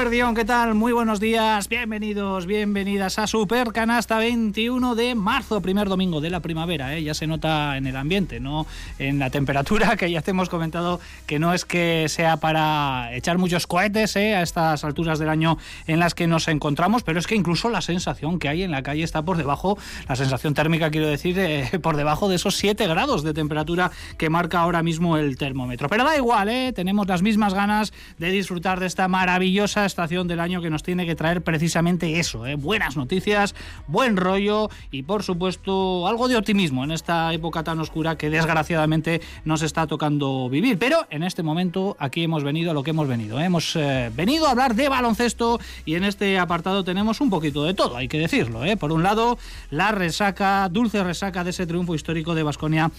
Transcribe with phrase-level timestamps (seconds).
[0.00, 0.74] Eguerdión, ¿qué tal?
[0.74, 6.40] Muy buenos días, bienvenidos, bienvenidas a Super Canasta 21 de marzo, primer domingo de la
[6.40, 7.02] primavera, ¿eh?
[7.02, 8.66] ya se nota en el ambiente, no
[8.98, 13.36] en la temperatura, que ya te hemos comentado que no es que sea para echar
[13.36, 14.34] muchos cohetes ¿eh?
[14.34, 17.82] a estas alturas del año en las que nos encontramos, pero es que incluso la
[17.82, 19.76] sensación que hay en la calle está por debajo,
[20.08, 24.30] la sensación térmica quiero decir, eh, por debajo de esos 7 grados de temperatura que
[24.30, 25.90] marca ahora mismo el termómetro.
[25.90, 30.62] Pero da igual, tenemos las mismas ganas de disfrutar de esta maravillosa estación del año
[30.62, 32.54] que nos tiene que traer precisamente eso, ¿eh?
[32.54, 33.56] buenas noticias,
[33.88, 39.20] buen rollo y por supuesto algo de optimismo en esta época tan oscura que desgraciadamente
[39.44, 40.78] nos está tocando vivir.
[40.78, 43.40] Pero en este momento aquí hemos venido a lo que hemos venido.
[43.40, 43.44] ¿eh?
[43.44, 47.74] Hemos eh, venido a hablar de baloncesto y en este apartado tenemos un poquito de
[47.74, 48.60] todo, hay que decirlo.
[48.78, 49.38] Por un lado,
[49.70, 52.90] la resaca, dulce resaca de ese triunfo histórico de Basconia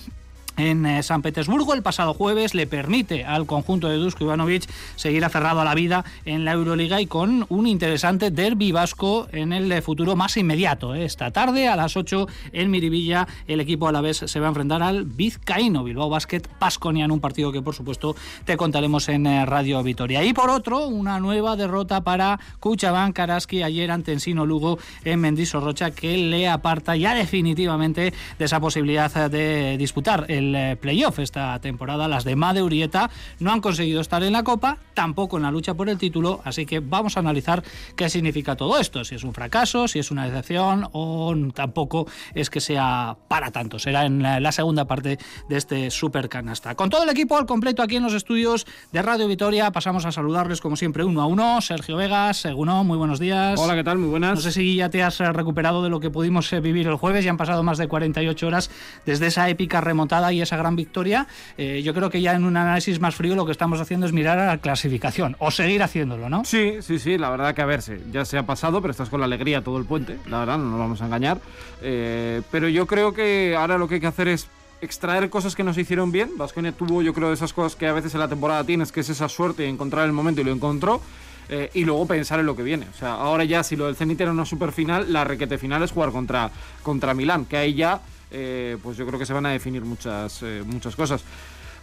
[0.57, 5.23] en eh, San Petersburgo el pasado jueves le permite al conjunto de Dusko Ivanovic seguir
[5.25, 9.71] aferrado a la vida en la Euroliga y con un interesante derbi vasco en el
[9.71, 10.95] eh, futuro más inmediato.
[10.95, 11.05] Eh.
[11.05, 14.49] Esta tarde a las 8 en Miribilla el equipo a la vez se va a
[14.49, 19.25] enfrentar al Vizcaíno Bilbao Basket Pasconia en un partido que por supuesto te contaremos en
[19.45, 20.23] Radio Vitoria.
[20.23, 25.21] Y por otro, una nueva derrota para Cuchabán Karaski ayer ante Ensino Lugo en
[25.53, 32.07] Rocha que le aparta ya definitivamente de esa posibilidad de disputar eh, playoff esta temporada.
[32.07, 35.73] Las de Made Urieta no han conseguido estar en la Copa, tampoco en la lucha
[35.73, 37.63] por el título, así que vamos a analizar
[37.95, 42.49] qué significa todo esto, si es un fracaso, si es una decepción o tampoco es
[42.49, 43.79] que sea para tanto.
[43.79, 45.17] Será en la, segunda parte
[45.47, 46.75] de este super canasta.
[46.75, 50.11] Con todo el equipo al completo aquí en los estudios de Radio Vitoria, pasamos a
[50.11, 51.61] saludarles como siempre uno a uno.
[51.61, 53.59] Sergio Vegas, Seguno, muy buenos días.
[53.59, 53.97] Hola, ¿qué tal?
[53.97, 54.35] Muy buenas.
[54.35, 57.23] No sé si ya te has recuperado de lo que pudimos eh, vivir el jueves,
[57.23, 58.69] ya han pasado más de 48 horas
[59.05, 61.27] desde esa épica remontada y esa gran victoria,
[61.57, 64.13] eh, yo creo que ya en un análisis más frío lo que estamos haciendo es
[64.13, 66.43] mirar a la clasificación o seguir haciéndolo, ¿no?
[66.45, 67.81] Sí, sí, sí, la verdad que a ver,
[68.11, 70.65] ya se ha pasado, pero estás con la alegría todo el puente, la verdad, no
[70.65, 71.39] nos vamos a engañar.
[71.81, 74.47] Eh, pero yo creo que ahora lo que hay que hacer es
[74.81, 76.31] extraer cosas que nos hicieron bien.
[76.37, 79.01] Vasconia tuvo, yo creo, de esas cosas que a veces en la temporada tienes, que
[79.01, 81.01] es esa suerte de encontrar el momento y lo encontró.
[81.49, 82.87] Eh, y luego pensar en lo que viene.
[82.93, 85.83] O sea, ahora ya si lo del Zenit era una super final, la requete final
[85.83, 86.49] es jugar contra,
[86.81, 87.99] contra Milán, que ahí ya
[88.31, 91.23] eh, pues yo creo que se van a definir muchas, eh, muchas cosas.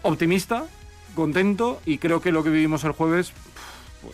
[0.03, 0.67] Optimista,
[1.15, 3.33] contento y creo que lo que vivimos el jueves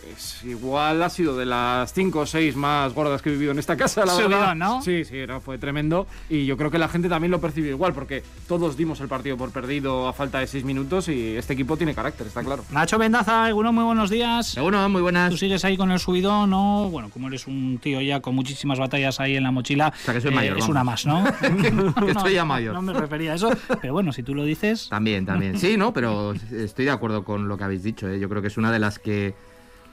[0.00, 3.59] pues igual ha sido de las 5 o 6 más gordas que he vivido en
[3.59, 4.55] esta casa, la verdad.
[4.55, 4.82] ¿no?
[4.82, 6.06] Sí, sí, fue tremendo.
[6.28, 9.37] Y yo creo que la gente también lo percibió igual, porque todos dimos el partido
[9.37, 12.65] por perdido a falta de 6 minutos y este equipo tiene carácter, está claro.
[12.71, 14.56] Nacho Mendaza, uno muy buenos días.
[14.56, 15.31] Uno, muy buenas.
[15.31, 16.88] Tú sigues ahí con el subidón, ¿no?
[16.91, 19.93] Bueno, como eres un tío ya con muchísimas batallas ahí en la mochila.
[19.94, 20.59] O sea, que soy eh, mayor.
[20.59, 21.25] Es una más, ¿no?
[21.41, 22.75] que estoy ya mayor.
[22.75, 23.50] No me refería a eso,
[23.81, 24.88] pero bueno, si tú lo dices.
[24.88, 25.59] También, también.
[25.59, 25.93] Sí, ¿no?
[25.93, 28.19] Pero estoy de acuerdo con lo que habéis dicho, ¿eh?
[28.19, 29.34] Yo creo que es una de las que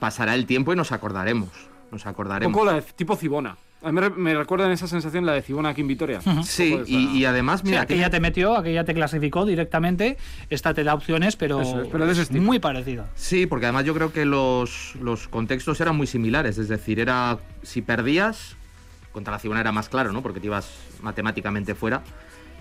[0.01, 1.49] pasará el tiempo y nos acordaremos.
[1.91, 2.47] Nos acordaremos.
[2.47, 3.55] Un poco la de tipo Cibona.
[3.83, 6.21] A mí me, recuerda en esa sensación la de Cibona aquí en Vitoria.
[6.43, 7.85] Sí, y, además, mira.
[7.85, 10.17] que ya te metió, que ya te clasificó directamente.
[10.49, 13.09] Esta te da opciones, pero, es, muy parecida.
[13.15, 16.57] Sí, porque además yo creo que los, los contextos eran muy similares.
[16.57, 18.55] Es decir, era si perdías,
[19.11, 20.23] contra la Cibona era más claro, ¿no?
[20.23, 22.01] Porque te ibas matemáticamente fuera.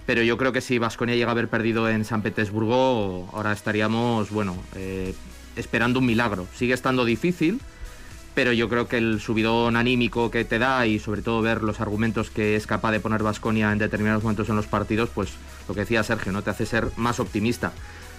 [0.07, 4.31] Pero yo creo que si Vasconia llega a haber perdido en San Petersburgo, ahora estaríamos,
[4.31, 5.15] bueno, eh,
[5.61, 6.47] esperando un milagro.
[6.55, 7.61] Sigue estando difícil,
[8.35, 11.81] pero yo creo que el subidón anímico que te da y sobre todo ver los
[11.81, 15.31] argumentos que es capaz de poner Vasconia en determinados momentos en los partidos, pues
[15.69, 17.73] lo que decía Sergio, no te hace ser más optimista.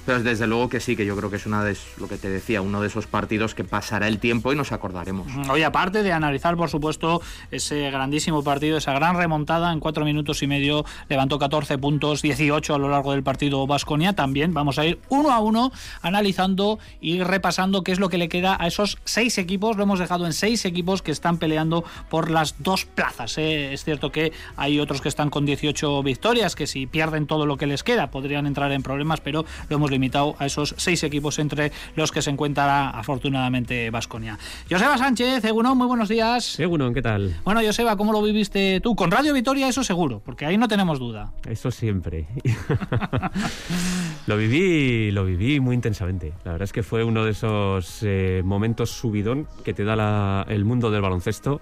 [0.05, 2.29] Pero desde luego que sí, que yo creo que es una de lo que te
[2.29, 5.27] decía, uno de esos partidos que pasará el tiempo y nos acordaremos.
[5.49, 10.41] Hoy, aparte de analizar, por supuesto, ese grandísimo partido, esa gran remontada en cuatro minutos
[10.41, 14.13] y medio, levantó 14 puntos, 18 a lo largo del partido Vasconia.
[14.13, 15.71] También vamos a ir uno a uno
[16.01, 19.77] analizando y repasando qué es lo que le queda a esos seis equipos.
[19.77, 23.37] Lo hemos dejado en seis equipos que están peleando por las dos plazas.
[23.37, 23.73] ¿eh?
[23.73, 27.57] Es cierto que hay otros que están con 18 victorias, que si pierden todo lo
[27.57, 31.39] que les queda podrían entrar en problemas, pero lo hemos limitado a esos seis equipos
[31.39, 34.39] entre los que se encuentra afortunadamente Vasconia.
[34.69, 36.59] Joseba Sánchez, Egunon, muy buenos días.
[36.59, 37.35] Egunon, ¿qué tal?
[37.43, 38.95] Bueno, Joseba, ¿cómo lo viviste tú?
[38.95, 41.33] Con Radio Vitoria, eso seguro, porque ahí no tenemos duda.
[41.47, 42.27] Eso siempre.
[44.27, 46.33] lo viví, lo viví muy intensamente.
[46.43, 50.65] La verdad es que fue uno de esos eh, momentos subidón que te da el
[50.65, 51.61] mundo del baloncesto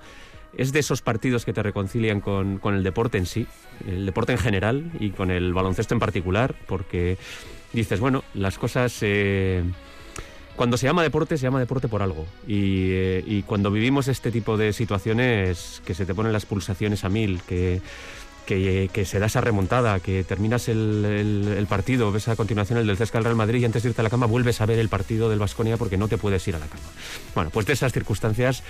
[0.57, 3.47] es de esos partidos que te reconcilian con, con, el deporte en sí,
[3.87, 7.17] el deporte en general y con el baloncesto en particular, porque
[7.73, 8.97] dices, bueno, las cosas...
[9.01, 9.63] Eh,
[10.55, 12.25] cuando se llama deporte, se llama deporte por algo.
[12.45, 17.09] Eh, y, cuando vivimos este tipo de situaciones, que se te ponen las pulsaciones a
[17.09, 17.79] mil, que,
[18.45, 22.97] que, que, se da esa remontada, que terminas el, partido, ves a continuación el del
[22.97, 24.89] Cesca al Real Madrid y antes de irte a la cama vuelves a ver el
[24.89, 26.83] partido del Vasconia porque no te puedes ir a la cama.
[27.35, 28.61] Bueno, pues de esas circunstancias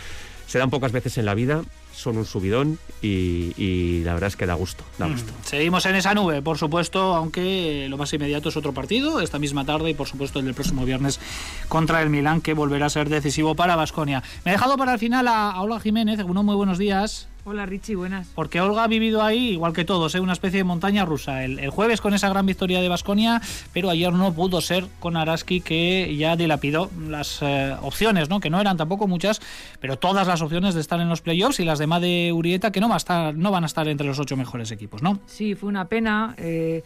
[0.45, 1.63] se dan pocas veces en la vida,
[1.99, 5.33] son un subidón y, y la verdad es que da gusto, da gusto.
[5.33, 5.43] Mm.
[5.45, 9.65] Seguimos en esa nube, por supuesto, aunque lo más inmediato es otro partido, esta misma
[9.65, 11.19] tarde y por supuesto el del próximo viernes
[11.67, 14.23] contra el Milán, que volverá a ser decisivo para Vasconia.
[14.45, 17.27] Me he dejado para el final a, a Jiménez, uno muy buenos días.
[17.49, 18.27] Hola Richie, buenas.
[18.35, 20.19] Porque Olga ha vivido ahí, igual que todos, ¿eh?
[20.19, 21.43] una especie de montaña rusa.
[21.43, 23.41] El, el jueves con esa gran victoria de Basconia,
[23.73, 28.39] pero ayer no pudo ser con Araski, que ya dilapidó las eh, opciones, ¿no?
[28.39, 29.41] que no eran tampoco muchas,
[29.79, 32.79] pero todas las opciones de estar en los playoffs y las de Made Urieta, que
[32.81, 35.19] no, va a estar, no van a estar entre los ocho mejores equipos, ¿no?
[35.25, 36.35] Sí, fue una pena.
[36.37, 36.83] Eh...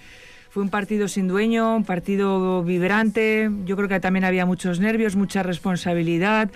[0.50, 3.50] Fue un partido sin dueño, un partido vibrante.
[3.66, 6.52] Yo creo que también había muchos nervios, mucha responsabilidad.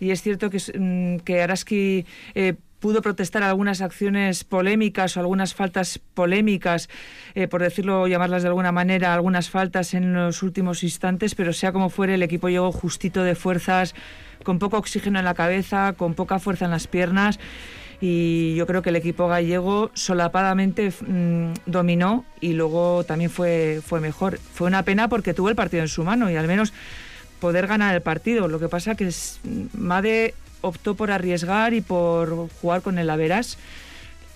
[0.00, 2.04] Y es cierto que, mm, que Araski
[2.34, 6.88] eh, pudo protestar algunas acciones polémicas o algunas faltas polémicas,
[7.34, 11.72] eh, por decirlo, llamarlas de alguna manera, algunas faltas en los últimos instantes, pero sea
[11.72, 13.94] como fuere, el equipo llegó justito de fuerzas,
[14.44, 17.38] con poco oxígeno en la cabeza, con poca fuerza en las piernas.
[18.00, 23.98] Y yo creo que el equipo gallego solapadamente mmm, dominó y luego también fue, fue
[24.00, 24.38] mejor.
[24.38, 26.72] Fue una pena porque tuvo el partido en su mano y al menos
[27.40, 28.46] poder ganar el partido.
[28.46, 29.40] Lo que pasa que es,
[29.72, 33.58] Made optó por arriesgar y por jugar con el Averas.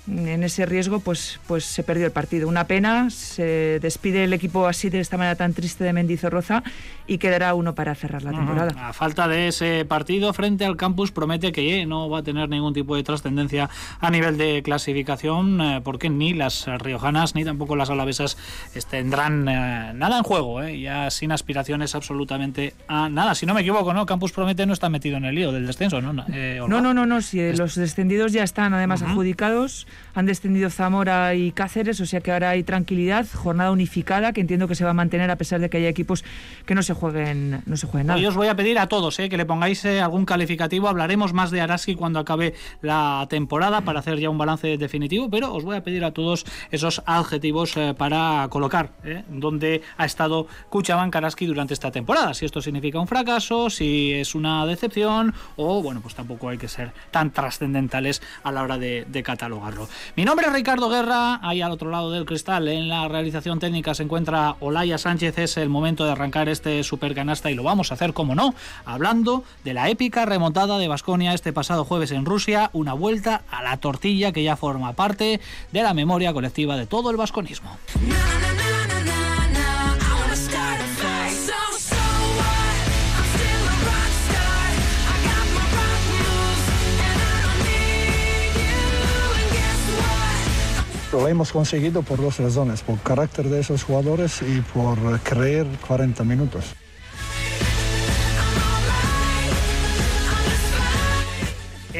[0.08, 2.48] En ese riesgo, pues, pues se perdió el partido.
[2.48, 6.64] Una pena, se despide el equipo así de esta manera tan triste de Mendizorroza
[7.06, 8.72] y quedará uno para cerrar la temporada.
[8.72, 8.88] Uh -huh.
[8.88, 12.74] A falta de ese partido frente al campus promete que no va a tener ningún
[12.74, 13.70] tipo de trascendencia
[14.00, 18.36] a nivel de clasificación eh, porque ni las riojanas ni tampoco las alavesas
[18.90, 23.36] tendrán eh, nada en juego, eh, ya sin aspiraciones absolutamente a nada.
[23.36, 24.04] Si no me equivoco, ¿no?
[24.04, 26.12] Campus promete no está metido en el lío del descenso, ¿no?
[26.12, 26.24] no,
[26.80, 29.10] no, no, no, si los descendidos ya están además uh -huh.
[29.10, 34.40] adjudicados han descendido Zamora y Cáceres, o sea que ahora hay tranquilidad, jornada unificada que
[34.40, 36.24] entiendo que se va a mantener a pesar de que haya equipos
[36.66, 38.18] que no se jueguen, no se jueguen nada.
[38.18, 41.32] Hoy os voy a pedir a todos eh, que le pongáis eh, algún calificativo, hablaremos
[41.32, 45.64] más de Araski cuando acabe la temporada para hacer ya un balance definitivo, pero os
[45.64, 48.90] voy a pedir a todos esos adjetivos eh, para colocar
[49.28, 54.34] donde ha estado Kuchaban Araski durante esta temporada, si esto significa un fracaso, si es
[54.34, 59.22] una decepción o bueno, pues tampoco hay que ser tan trascendentales a la hora de
[59.24, 59.81] catalogarlo.
[60.16, 63.94] Mi nombre es Ricardo Guerra, ahí al otro lado del cristal, en la realización técnica
[63.94, 67.90] se encuentra Olaya Sánchez, es el momento de arrancar este super canasta y lo vamos
[67.90, 72.24] a hacer, como no, hablando de la épica remontada de Basconia este pasado jueves en
[72.24, 75.40] Rusia, una vuelta a la tortilla que ya forma parte
[75.72, 77.76] de la memoria colectiva de todo el vasconismo.
[91.12, 96.24] Lo hemos conseguido por dos razones, por carácter de esos jugadores y por creer 40
[96.24, 96.74] minutos.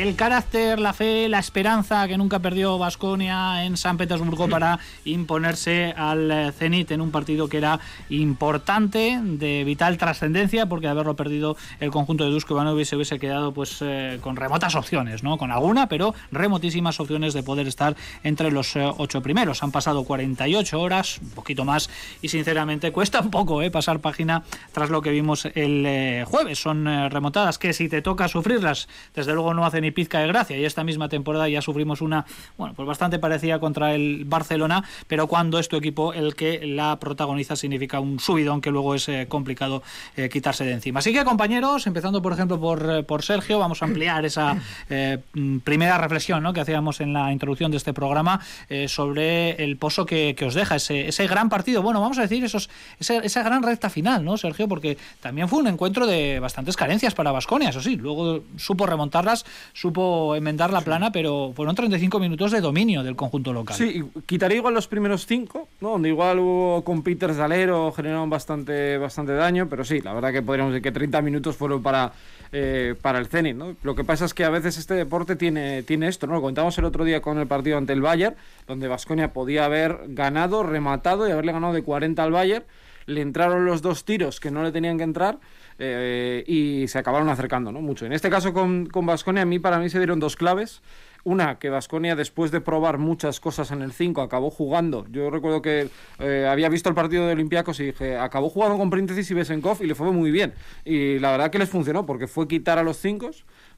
[0.03, 5.95] El carácter, la fe, la esperanza que nunca perdió Vasconia en San Petersburgo para imponerse
[5.97, 7.79] al Zenit en un partido que era
[8.09, 13.21] importante, de vital trascendencia, porque de haberlo perdido el conjunto de Dusko Ivanovic se hubiese
[13.21, 15.39] quedado pues eh, con remotas opciones, ¿no?
[15.39, 19.63] Con alguna, pero remotísimas opciones de poder estar entre los eh, ocho primeros.
[19.63, 21.89] Han pasado 48 horas, un poquito más,
[22.21, 26.59] y sinceramente cuesta un poco eh, pasar página tras lo que vimos el eh, jueves.
[26.59, 30.59] Son remontadas que si te toca sufrirlas, desde luego no hacen ni pizca de gracia
[30.59, 35.27] y esta misma temporada ya sufrimos una, bueno, pues bastante parecida contra el Barcelona, pero
[35.27, 39.27] cuando es tu equipo el que la protagoniza significa un subidón que luego es eh,
[39.29, 39.83] complicado
[40.17, 40.99] eh, quitarse de encima.
[41.01, 44.57] Así que compañeros, empezando por ejemplo por, por Sergio, vamos a ampliar esa
[44.91, 45.19] eh,
[45.65, 46.53] primera reflexión ¿no?
[46.53, 50.55] que hacíamos en la introducción de este programa eh, sobre el pozo que, que, os
[50.55, 51.83] deja ese, ese gran partido.
[51.83, 54.69] Bueno, vamos a decir esos, esa, esa gran recta final, ¿no, Sergio?
[54.69, 59.45] Porque también fue un encuentro de bastantes carencias para Vasconia, eso sí, luego supo remontarlas
[59.83, 63.77] supo enmendar la plana, pero fueron 35 minutos de dominio del conjunto local.
[63.77, 65.91] Sí, quitaría igual los primeros cinco, ¿no?
[65.91, 70.31] donde igual hubo con Peters de alero, generaron bastante, bastante daño, pero sí, la verdad
[70.31, 72.13] que podríamos decir que 30 minutos fueron para,
[72.53, 73.57] eh, para el Zenit.
[73.57, 73.75] ¿no?
[73.83, 76.35] Lo que pasa es que a veces este deporte tiene, tiene esto, ¿no?
[76.35, 78.37] lo comentamos el otro día con el partido ante el Bayern,
[78.69, 82.65] donde Vasconia podía haber ganado, rematado y haberle ganado de 40 al Bayern,
[83.07, 85.39] le entraron los dos tiros que no le tenían que entrar,
[85.79, 87.81] eh, y se acabaron acercando ¿no?
[87.81, 88.07] mucho.
[88.07, 90.83] En este caso con Vasconia, a mí para mí se dieron dos claves.
[91.25, 95.07] Una, que Vasconia, después de probar muchas cosas en el 5, acabó jugando.
[95.09, 98.91] Yo recuerdo que eh, había visto el partido de Olympiacos y dije, acabó jugando con
[98.91, 100.53] Príntesis y Besenkov y le fue muy bien.
[100.85, 103.31] Y la verdad que les funcionó, porque fue quitar a los 5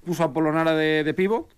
[0.05, 1.49] puso a Polonara de, de pivot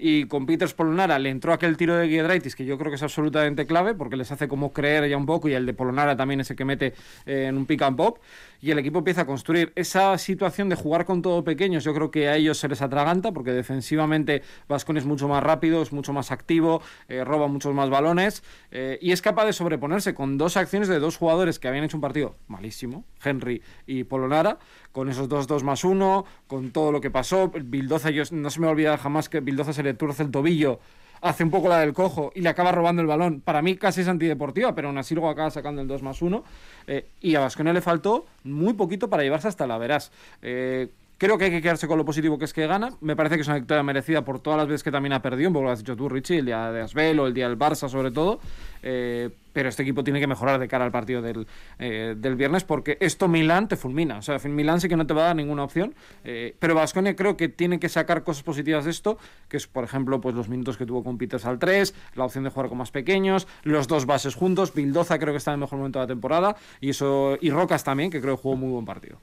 [0.00, 3.02] y con Peters Polonara le entró aquel tiro de Giedraitis que yo creo que es
[3.02, 6.40] absolutamente clave porque les hace como creer ya un poco y el de Polonara también
[6.40, 6.94] ese que mete
[7.26, 8.18] eh, en un pick and pop
[8.62, 12.10] y el equipo empieza a construir esa situación de jugar con todo pequeños yo creo
[12.10, 16.14] que a ellos se les atraganta porque defensivamente Vascon es mucho más rápido es mucho
[16.14, 20.56] más activo eh, roba muchos más balones eh, y es capaz de sobreponerse con dos
[20.56, 24.58] acciones de dos jugadores que habían hecho un partido malísimo Henry y Polonara
[24.92, 28.60] con esos dos 2 más 1 con todo lo que pasó Bildoza yo no se
[28.60, 30.80] me olvida jamás que Bildoza se le turce el tobillo
[31.20, 33.40] hace un poco la del cojo y le acaba robando el balón.
[33.40, 36.44] Para mí casi es antideportiva, pero aún así luego acaba sacando el 2 más 1.
[36.86, 40.12] Eh, y a Vasconia le faltó muy poquito para llevarse hasta la verás.
[40.42, 40.88] Eh,
[41.20, 42.96] creo que hay que quedarse con lo positivo que es que gana.
[43.02, 45.50] Me parece que es una victoria merecida por todas las veces que también ha perdido,
[45.50, 47.58] un poco lo has dicho tú, Richie, el día de Asbel o el día del
[47.58, 48.40] Barça sobre todo.
[48.82, 51.46] Eh, pero este equipo tiene que mejorar de cara al partido del,
[51.78, 54.16] eh, del, viernes porque esto Milán te fulmina.
[54.16, 57.14] O sea, Milán sí que no te va a dar ninguna opción, eh, pero Vasconia
[57.14, 60.48] creo que tiene que sacar cosas positivas de esto, que es, por ejemplo, pues los
[60.48, 63.88] minutos que tuvo con Peters al 3, la opción de jugar con más pequeños, los
[63.88, 66.90] dos bases juntos, Bildoza creo que está en el mejor momento de la temporada y,
[66.90, 69.18] eso, y Rocas también, que creo que jugó muy buen partido.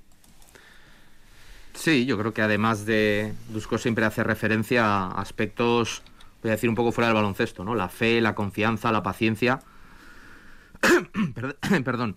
[1.77, 6.01] Sí, yo creo que además de Dusko siempre hace referencia a aspectos,
[6.41, 7.75] voy a decir un poco fuera del baloncesto, ¿no?
[7.75, 9.59] La fe, la confianza, la paciencia
[11.83, 12.15] Perdón.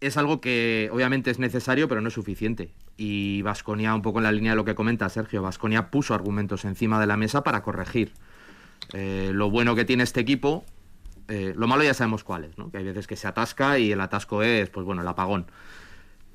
[0.00, 2.70] Es algo que obviamente es necesario, pero no es suficiente.
[2.96, 6.64] Y Vasconia, un poco en la línea de lo que comenta Sergio, Vasconia puso argumentos
[6.64, 8.12] encima de la mesa para corregir.
[8.92, 10.64] Eh, lo bueno que tiene este equipo,
[11.26, 12.70] eh, lo malo ya sabemos cuál es, ¿no?
[12.70, 15.46] Que hay veces que se atasca y el atasco es, pues bueno, el apagón.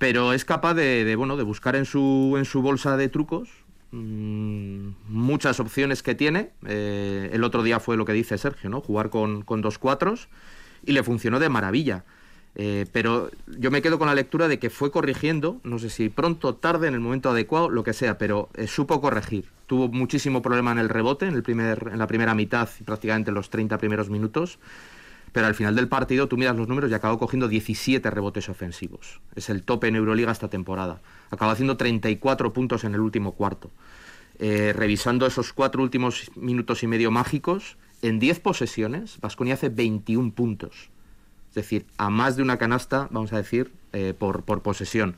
[0.03, 3.48] Pero es capaz de, bueno, de buscar en su, en su bolsa de trucos
[3.91, 6.50] mmm, muchas opciones que tiene.
[6.67, 8.81] Eh, el otro día fue lo que dice Sergio, ¿no?
[8.81, 10.27] Jugar con, con dos cuatros
[10.86, 12.03] y le funcionó de maravilla.
[12.55, 16.10] Eh, pero yo me quedo con la lectura de que fue corrigiendo, no sé si
[16.10, 19.45] pronto, tarde, en el momento adecuado, lo que sea, pero eh, supo corregir.
[19.67, 23.31] Tuvo muchísimo problema en el rebote, en, el primer, en la primera mitad y prácticamente
[23.31, 24.60] en los 30 primeros minutos,
[25.34, 29.20] pero al final del partido tú miras los números y acabó cogiendo 17 rebotes ofensivos.
[29.36, 31.02] Es el tope en Euroliga esta temporada.
[31.32, 33.72] Acabó haciendo 34 puntos en el último cuarto.
[34.38, 40.34] Eh, revisando esos cuatro últimos minutos y medio mágicos, en 10 posesiones, Vasconia hace 21
[40.34, 40.90] puntos.
[41.50, 45.16] Es decir, a más de una canasta, vamos a decir, eh, por, por, posesión.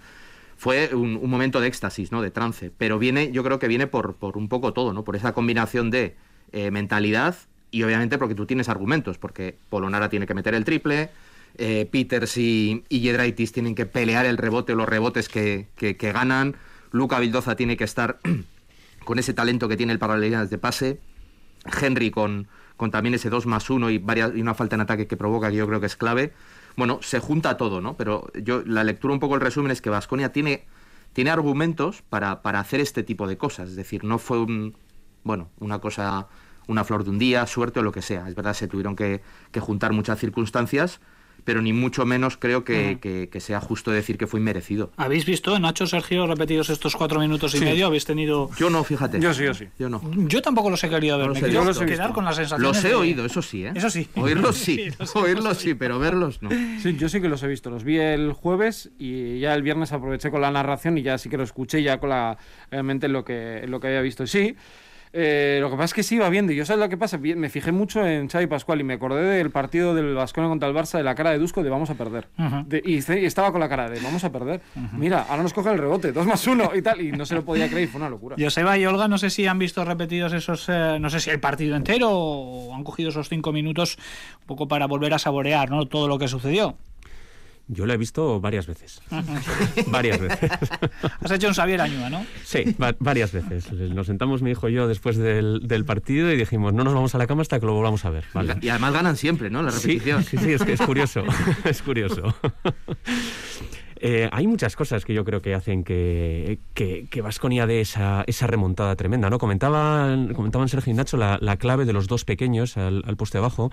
[0.56, 2.22] Fue un, momento de éxtasis, ¿no?
[2.22, 2.72] De trance.
[2.78, 5.04] Pero viene, yo creo que viene por, por un poco todo, ¿no?
[5.04, 6.16] Por esa combinación de
[6.54, 7.36] eh, mentalidad
[7.76, 11.10] y obviamente porque tú tienes argumentos, porque Polonara tiene que meter el triple,
[11.58, 16.56] eh, Peters y, Yedraitis tienen que pelear el rebote o los rebotes que, que, ganan,
[16.92, 18.20] Luca Vildoza tiene que estar
[19.04, 21.02] con ese talento que tiene el paralelismo de pase,
[21.82, 25.06] Henry con, con también ese 2 más 1 y, varias, y una falta en ataque
[25.06, 26.32] que provoca, que yo creo que es clave.
[26.78, 27.98] Bueno, se junta todo, ¿no?
[27.98, 30.64] Pero yo la lectura, un poco el resumen es que Vasconia tiene,
[31.12, 33.68] tiene argumentos para, para hacer este tipo de cosas.
[33.68, 34.78] Es decir, no fue un,
[35.26, 36.30] bueno, una cosa,
[36.68, 38.28] una flor de un día, suerte o lo que sea.
[38.28, 41.00] Es verdad, se tuvieron que, que juntar muchas circunstancias,
[41.46, 44.92] pero ni mucho menos creo que, que, que, sea justo decir que fue inmerecido.
[44.98, 47.64] ¿Habéis visto, Nacho, Sergio, repetidos estos cuatro minutos y sí.
[47.64, 47.86] medio?
[47.86, 48.50] ¿Habéis tenido...?
[48.58, 49.20] Yo no, fíjate.
[49.20, 49.68] Yo sí, yo sí.
[49.78, 50.02] Yo no.
[50.28, 51.28] Yo tampoco los he querido ver.
[51.28, 52.96] No Me quiero quedar con las sensaciones Los he de...
[52.96, 53.74] oído, eso sí, ¿eh?
[53.76, 54.10] Eso sí.
[54.16, 56.50] Oírlos sí, sí los oírlos sí, pero verlos no.
[56.82, 57.70] Sí, yo sí que los he visto.
[57.70, 61.30] Los vi el jueves y ya el viernes aproveché con la narración y ya sí
[61.30, 62.38] que lo escuché ya con la...
[62.72, 64.26] realmente lo que, lo que había visto.
[64.26, 64.56] Sí,
[65.18, 66.52] eh, lo que pasa es que sí iba viendo.
[66.52, 67.18] Y yo sabes lo que pasa.
[67.18, 70.76] Me fijé mucho en Xavi Pascual y me acordé del partido del Vasconia contra el
[70.76, 72.28] Barça de la cara de Dusko de vamos a perder.
[72.38, 72.66] Uh -huh.
[72.66, 74.60] de, y, y, estaba con la cara de vamos a perder.
[74.76, 74.92] Uh -huh.
[74.94, 77.00] Mira, ahora nos coge el rebote, dos más uno y tal.
[77.00, 78.36] Y no se lo podía creer, fue una locura.
[78.38, 81.40] Joseba y Olga, no sé si han visto repetidos esos, eh, no sé si el
[81.40, 83.98] partido entero o han cogido esos cinco minutos
[84.42, 85.86] un poco para volver a saborear ¿no?
[85.86, 86.76] todo lo que sucedió.
[87.68, 89.02] Yo lo he visto varias veces.
[89.88, 90.52] varias veces.
[91.22, 92.26] Has hecho un Xavier Añua, ¿no?
[92.44, 93.72] Sí, va varias veces.
[93.72, 97.16] Nos sentamos mi hijo y yo después del, del, partido y dijimos, no nos vamos
[97.16, 98.26] a la cama hasta que lo volvamos a ver.
[98.34, 98.56] ¿vale?
[98.62, 99.64] Y además ganan siempre, ¿no?
[99.64, 100.24] La repetición.
[100.24, 101.24] Sí, sí, sí es que es curioso.
[101.66, 102.36] es curioso.
[103.98, 108.24] Eh, hay muchas cosas que yo creo que hacen que, que, que Vasconia dé esa,
[108.28, 109.40] esa remontada tremenda, ¿no?
[109.40, 113.38] Comentaban, comentaban Sergio y Nacho la, la clave de los dos pequeños al, al poste
[113.38, 113.72] abajo.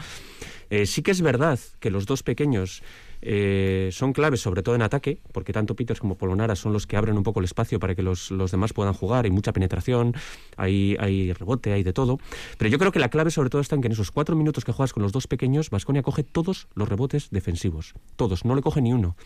[0.71, 2.83] Eh, sí que es verdad que los dos pequeños
[3.23, 6.97] eh, son claves, sobre todo en ataque, porque tanto Peters como Polonara son los que
[6.97, 9.25] abren un poco el espacio para que los, los demás puedan jugar.
[9.25, 10.14] Hay mucha penetración,
[10.57, 12.19] hay, hay, rebote, hay de todo.
[12.59, 14.64] Pero yo creo que la clave, sobre todo, está en que en esos cuatro minutos
[14.64, 17.95] que juegas con los dos pequeños, Vasconia coge todos los rebotes defensivos.
[18.17, 19.17] Todos, no le coge ni uno.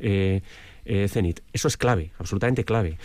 [0.00, 0.40] Eh,
[0.84, 1.40] eh, Zenit.
[1.52, 2.98] Eso es clave, absolutamente clave.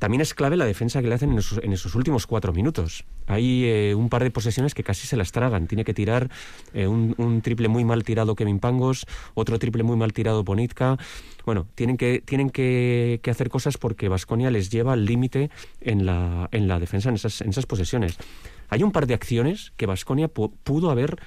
[0.00, 3.04] También es clave la defensa que le hacen en esos, últimos cuatro minutos.
[3.26, 5.66] Hay eh, un par de posesiones que casi se las tragan.
[5.66, 6.30] Tiene que tirar
[6.72, 10.96] eh, un, triple muy mal tirado Kevin Pangos, otro triple muy mal tirado Ponitka.
[11.44, 15.50] Bueno, tienen que, tienen que hacer cosas porque Vasconia les lleva al límite
[15.82, 18.16] en la, en la defensa en esas, en esas posesiones.
[18.70, 21.20] Hay un par de acciones que Vasconia pudo haber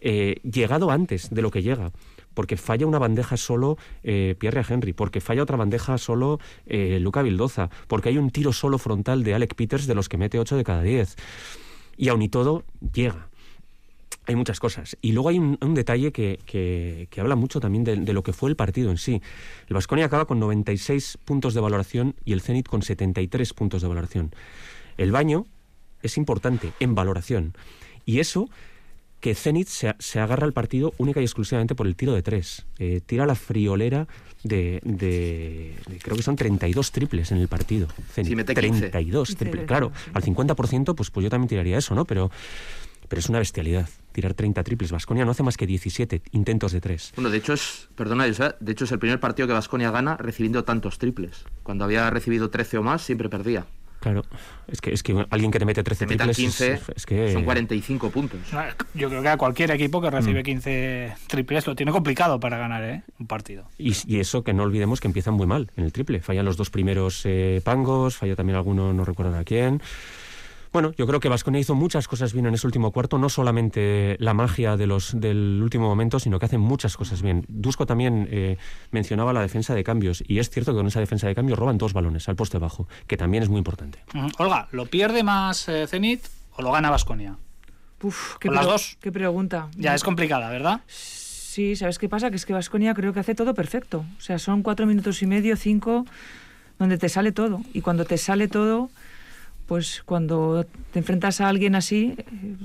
[0.00, 1.92] eh, llegado antes de lo que llega
[2.38, 7.20] porque falla una bandeja solo eh, Pierre Henry, porque falla otra bandeja solo eh, Luca
[7.20, 10.56] Vildoza, porque hay un tiro solo frontal de Alec Peters de los que mete 8
[10.56, 11.16] de cada 10.
[11.96, 12.62] Y aun y todo,
[12.94, 13.26] llega.
[14.26, 14.96] Hay muchas cosas.
[15.02, 18.32] Y luego hay un, detalle que, que, que, habla mucho también de, de, lo que
[18.32, 19.20] fue el partido en sí.
[19.66, 23.88] El Vasconia acaba con 96 puntos de valoración y el Zenit con 73 puntos de
[23.88, 24.30] valoración.
[24.96, 25.44] El baño
[26.02, 27.56] es importante en valoración.
[28.06, 28.48] Y eso
[29.20, 32.66] que Zenit se, se, agarra al partido única y exclusivamente por el tiro de tres.
[32.78, 34.06] Eh, tira la friolera
[34.44, 37.88] de, de, de, creo que son 32 triples en el partido.
[38.12, 38.28] Zenit.
[38.30, 39.66] Si mete 32 triples.
[39.66, 42.04] Claro, al 50% pues, pues yo también tiraría eso, ¿no?
[42.04, 42.30] Pero,
[43.08, 44.92] pero es una bestialidad tirar 30 triples.
[44.92, 47.12] Vasconia no hace más que 17 intentos de tres.
[47.16, 50.64] Bueno, de hecho es, perdona, de hecho es el primer partido que Vasconia gana recibiendo
[50.64, 51.44] tantos triples.
[51.62, 53.66] Cuando había recibido 13 o más siempre perdía.
[54.00, 54.22] Claro,
[54.68, 57.32] es que, es que alguien que te mete 13 te triples 15, es, es, que...
[57.32, 58.40] son 45 puntos.
[58.94, 60.14] Yo creo que a cualquier equipo que Mm.
[60.14, 63.02] recibe 15 triples lo tiene complicado para ganar ¿eh?
[63.18, 63.68] un partido.
[63.76, 66.20] Y, y, eso que no olvidemos que empiezan muy mal en el triple.
[66.20, 69.82] Fallan los dos primeros eh, pangos, falla también alguno, no recuerdo a quién.
[70.72, 74.16] Bueno, yo creo que Vasconia hizo muchas cosas bien en ese último cuarto, no solamente
[74.20, 77.44] la magia de los, del último momento, sino que hacen muchas cosas bien.
[77.48, 78.58] Dusko también eh,
[78.90, 81.78] mencionaba la defensa de cambios, y es cierto que con esa defensa de cambios roban
[81.78, 84.00] dos balones al poste bajo, que también es muy importante.
[84.14, 84.32] Uh -huh.
[84.38, 86.24] Olga, ¿lo pierde más eh, Zenit
[86.56, 87.36] o lo gana Vasconia?
[88.02, 88.96] Uf, qué, las dos?
[89.00, 89.68] qué pregunta.
[89.76, 90.82] Ya es complicada, ¿verdad?
[90.86, 92.30] Sí, ¿sabes qué pasa?
[92.30, 94.04] Que es que Vasconia creo que hace todo perfecto.
[94.16, 96.06] O sea, son cuatro minutos y medio, cinco,
[96.78, 97.60] donde te sale todo.
[97.72, 98.90] Y cuando te sale todo
[99.68, 102.16] pues cuando te enfrentas a alguien así,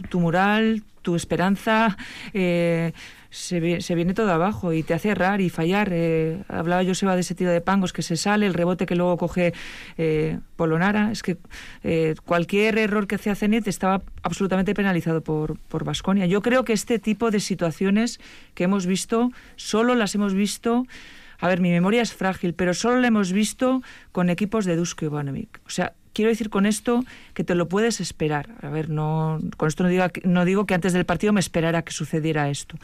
[0.10, 1.98] tu moral, tu esperanza,
[2.34, 2.94] eh,
[3.30, 5.90] se, viene todo abajo y te hace errar y fallar.
[5.92, 9.18] Eh, hablaba Joseba de ese tiro de pangos que se sale, el rebote que luego
[9.18, 9.54] coge
[9.98, 11.12] eh, Polonara.
[11.12, 11.38] Es que
[11.84, 16.26] eh, cualquier error que hacía Zenit estaba absolutamente penalizado por Vasconia.
[16.26, 18.22] Yo creo que este tipo de situaciones
[18.54, 20.86] que hemos visto, solo las hemos visto.
[21.40, 23.82] A ver, mi memoria es frágil, pero solo la hemos visto
[24.14, 25.60] con equipos de Dusko Ivanovic.
[25.66, 28.50] O sea, quiero decir con esto que te lo puedes esperar.
[28.62, 31.82] A ver, no, con esto no digo, no digo que antes del partido me esperara
[31.82, 32.78] que sucediera esto.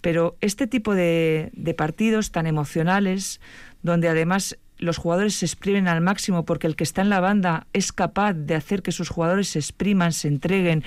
[0.00, 3.40] Pero este tipo de, de partidos tan emocionales,
[3.82, 7.66] donde además los jugadores se exprimen al máximo porque el que está en la banda
[7.72, 10.82] es capaz de hacer que sus jugadores se expriman, se entreguen.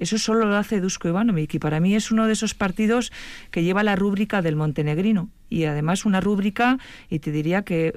[0.00, 3.12] Eso solo lo hace Dusko Ivanovic y para mí es uno de esos partidos
[3.50, 6.78] que lleva la rúbrica del montenegrino y además una rúbrica
[7.10, 7.92] y te diría que,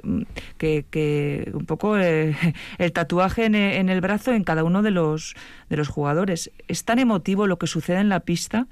[0.58, 2.36] que, que un poco eh,
[2.78, 5.36] el tatuaje en, en, el brazo en cada uno de los,
[5.70, 6.52] de los jugadores.
[6.68, 8.68] Es tan emotivo lo que sucede en la pista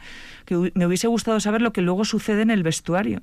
[0.46, 3.22] que me hubiese gustado saber lo que luego sucede en el vestuario.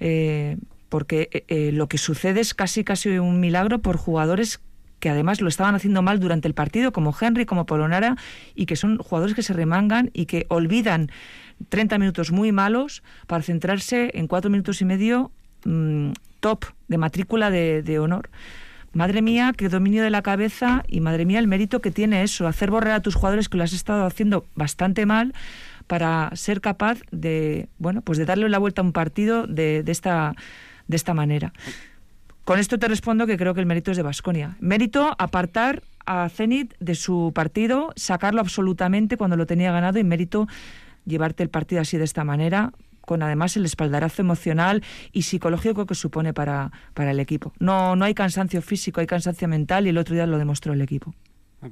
[0.00, 0.56] Eh,
[0.88, 4.60] porque eh, lo que sucede es casi casi un milagro por jugadores
[5.00, 8.16] que además lo estaban haciendo mal durante el partido, como Henry, como Polonara,
[8.54, 11.10] y que son jugadores que se remangan y que olvidan
[11.68, 15.32] 30 minutos muy malos para centrarse en cuatro minutos y medio
[15.64, 18.30] mmm, top de matrícula de, de honor.
[18.92, 22.48] Madre mía, qué dominio de la cabeza y madre mía el mérito que tiene eso,
[22.48, 25.32] hacer borrar a tus jugadores que lo has estado haciendo bastante mal
[25.86, 29.92] para ser capaz de, bueno, pues de darle la vuelta a un partido de, de
[29.92, 30.34] esta
[30.90, 31.52] de esta manera.
[32.50, 34.56] Con esto te respondo que creo que el mérito es de Basconia.
[34.58, 40.48] Mérito apartar a Zenit de su partido, sacarlo absolutamente cuando lo tenía ganado y mérito
[41.06, 44.82] llevarte el partido así de esta manera, con además el espaldarazo emocional
[45.12, 47.52] y psicológico que supone para, para el equipo.
[47.60, 50.80] No, no hay cansancio físico, hay cansancio mental y el otro día lo demostró el
[50.80, 51.14] equipo.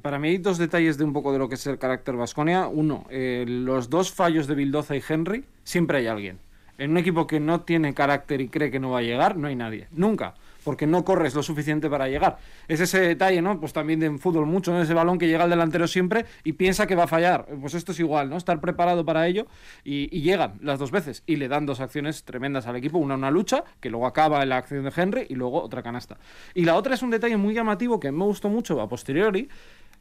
[0.01, 2.69] Para mí hay dos detalles de un poco de lo que es el carácter Vasconia.
[2.69, 6.39] Uno, eh, los dos fallos de Bildoza y Henry, siempre hay alguien.
[6.77, 9.49] En un equipo que no tiene carácter y cree que no va a llegar, no
[9.49, 9.89] hay nadie.
[9.91, 10.35] Nunca.
[10.69, 12.37] Porque no corres lo suficiente para llegar.
[12.67, 13.59] Es ese detalle, ¿no?
[13.59, 14.79] Pues también de en fútbol mucho, ¿no?
[14.79, 17.47] Ese balón que llega al delantero siempre y piensa que va a fallar.
[17.59, 18.37] Pues esto es igual, ¿no?
[18.37, 19.47] Estar preparado para ello
[19.83, 22.99] y, llegan las dos veces y le dan dos acciones tremendas al equipo.
[22.99, 26.19] Una, una lucha, que luego acaba en la acción de Henry y luego otra canasta.
[26.53, 29.49] Y la otra es un detalle muy llamativo que me gustó mucho a posteriori,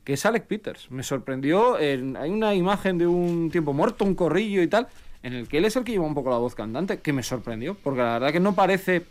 [0.04, 0.90] que es Alec Peters.
[0.90, 4.88] Me sorprendió, en, hay una imagen de un tiempo muerto, un corrillo y tal,
[5.22, 7.22] en el que él es el que lleva un poco la voz cantante, que me
[7.22, 9.06] sorprendió, porque la verdad que no parece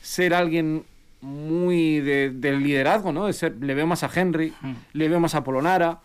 [0.00, 0.84] ser alguien
[1.20, 3.26] muy de, del liderazgo, ¿no?
[3.26, 4.72] De ser, le veo más a Henry, mm.
[4.94, 6.00] le veo más a Polonara,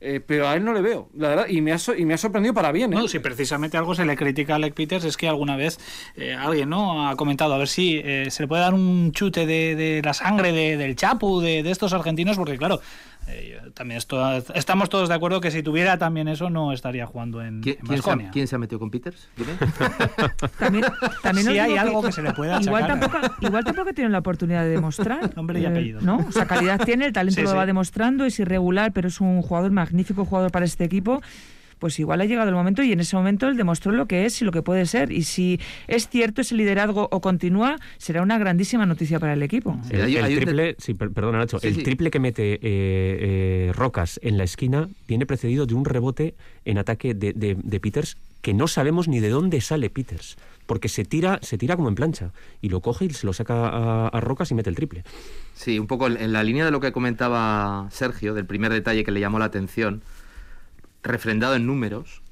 [0.00, 2.12] eh, pero a él no le veo, la verdad, y me ha, so- y me
[2.14, 2.92] ha sorprendido para bien.
[2.92, 2.96] ¿eh?
[2.96, 5.78] No, si precisamente algo se le critica a Alec Peters es que alguna vez
[6.16, 9.46] eh, alguien no ha comentado a ver si eh, se le puede dar un chute
[9.46, 12.80] de, de la sangre de- del Chapu, de, de estos argentinos, porque claro,
[13.28, 17.06] eh, yo también esto- estamos todos de acuerdo que si tuviera también eso no estaría
[17.06, 18.30] jugando en, ¿Quién, en quién se ha, Baskonia.
[18.30, 19.28] quién se ha metido con Peters?
[20.58, 20.84] También,
[21.22, 24.62] también Sí hay algo que se le puede igual tampoco, igual tampoco tiene la oportunidad
[24.62, 25.34] de demostrar.
[25.36, 26.00] Nombre y eh, apellido.
[26.00, 26.18] ¿no?
[26.28, 27.56] O sea, calidad tiene, el talento Sí, lo sí.
[27.56, 31.20] va demostrando, es irregular, pero es un jugador magnífico jugador para este equipo.
[31.78, 34.40] Pues igual ha llegado el momento y en ese momento él demostró lo que es
[34.40, 35.12] y lo que puede ser.
[35.12, 39.78] Y si es cierto ese liderazgo o continúa, será una grandísima noticia para el equipo.
[39.88, 41.82] Sí, El, triple, sí, perdona Nacho, Sí, el sí.
[41.82, 46.34] triple que mete eh, eh, Rocas en la esquina viene precedido de un rebote
[46.64, 50.36] en ataque de, de- de Peters que no sabemos ni de dónde sale Peters,
[50.66, 52.30] porque se tira, se tira como en plancha
[52.62, 55.02] y lo coge y se lo saca a, a Rocas y mete el triple.
[55.54, 59.10] Sí, un poco en la línea de lo que comentaba Sergio, del primer detalle que
[59.10, 60.00] le llamó la atención,
[61.06, 62.22] refrendado en números,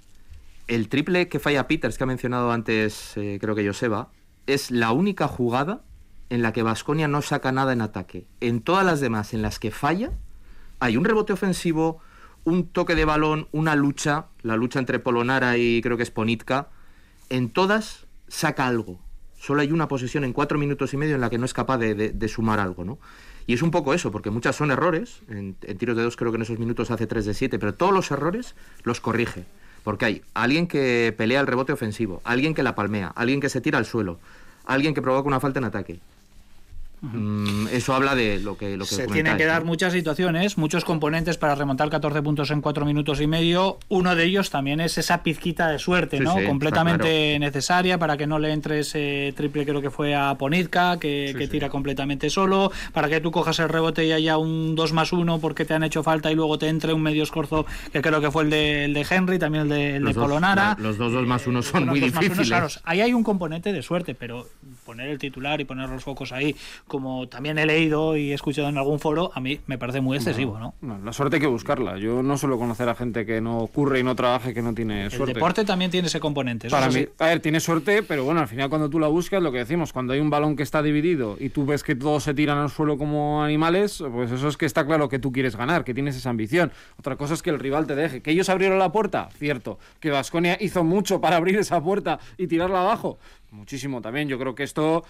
[0.68, 4.10] el triple que falla Peters, que ha mencionado antes, eh, creo que Joseba,
[4.46, 5.82] es la única jugada
[6.30, 8.26] en la que Vasconia no saca nada en ataque.
[8.40, 10.12] En todas las demás en las que falla,
[10.80, 12.00] hay un rebote ofensivo,
[12.44, 16.68] un toque de balón, una lucha, la lucha entre Polonara y creo que es Ponitka.
[17.30, 18.98] En todas saca algo.
[19.38, 21.78] Solo hay una posesión en cuatro minutos y medio en la que no es capaz
[21.78, 22.98] de, de- de sumar algo, ¿no?
[23.46, 25.20] Y es un poco eso, porque muchas son errores.
[25.28, 27.92] En, tiros de dos creo que en esos minutos hace 3 de 7, pero todos
[27.92, 28.54] los errores
[28.84, 29.44] los corrige.
[29.82, 33.60] Porque hay alguien que pelea el rebote ofensivo, alguien que la palmea, alguien que se
[33.60, 34.18] tira al suelo,
[34.64, 36.00] alguien que provoca una falta en ataque.
[37.12, 40.84] Mm, eso habla de lo que, lo que Se tienen que dar muchas situaciones, muchos
[40.84, 43.78] componentes para remontar 14 puntos en 4 minutos y medio.
[43.88, 46.38] Uno de ellos también es esa pizquita de suerte, Sí, ¿no?
[46.38, 50.98] sí, completamente necesaria para que no le entre ese triple, creo que fue a Ponitka,
[50.98, 54.92] que, que tira completamente solo, para que tú cojas el rebote y haya un 2
[54.92, 58.00] más 1 porque te han hecho falta y luego te entre un medio escorzo, que
[58.00, 60.76] creo que fue el de, el de Henry, también el de, el de Polonara.
[60.80, 62.48] los dos dos más uno son Bueno, muy difíciles.
[62.48, 64.46] claro, ahí hay un componente de suerte, pero
[64.86, 66.54] poner el titular y poner los focos ahí,
[66.94, 70.16] como también he leído y he escuchado en algún foro, a mí me parece muy
[70.16, 70.74] excesivo, ¿no?
[70.80, 71.98] No, la suerte hay que buscarla.
[71.98, 75.06] Yo no suelo conocer a gente que no ocurre y no trabaje que no tiene
[75.06, 75.34] El suerte.
[75.34, 76.70] deporte también tiene ese componente.
[76.70, 79.50] Para mí, a ver, tiene suerte, pero bueno, al final cuando tú la buscas, lo
[79.50, 82.32] que decimos, cuando hay un balón que está dividido y tú ves que todos se
[82.32, 85.82] tiran al suelo como animales, pues eso es que está claro que tú quieres ganar,
[85.82, 86.70] que tienes esa ambición.
[86.96, 88.22] Otra cosa es que el rival te deje.
[88.22, 89.80] Que ellos abrieron la puerta, cierto.
[89.98, 93.18] Que Vasconia hizo mucho para abrir esa puerta y tirarla abajo,
[93.50, 94.28] muchísimo también.
[94.28, 95.04] Yo creo que esto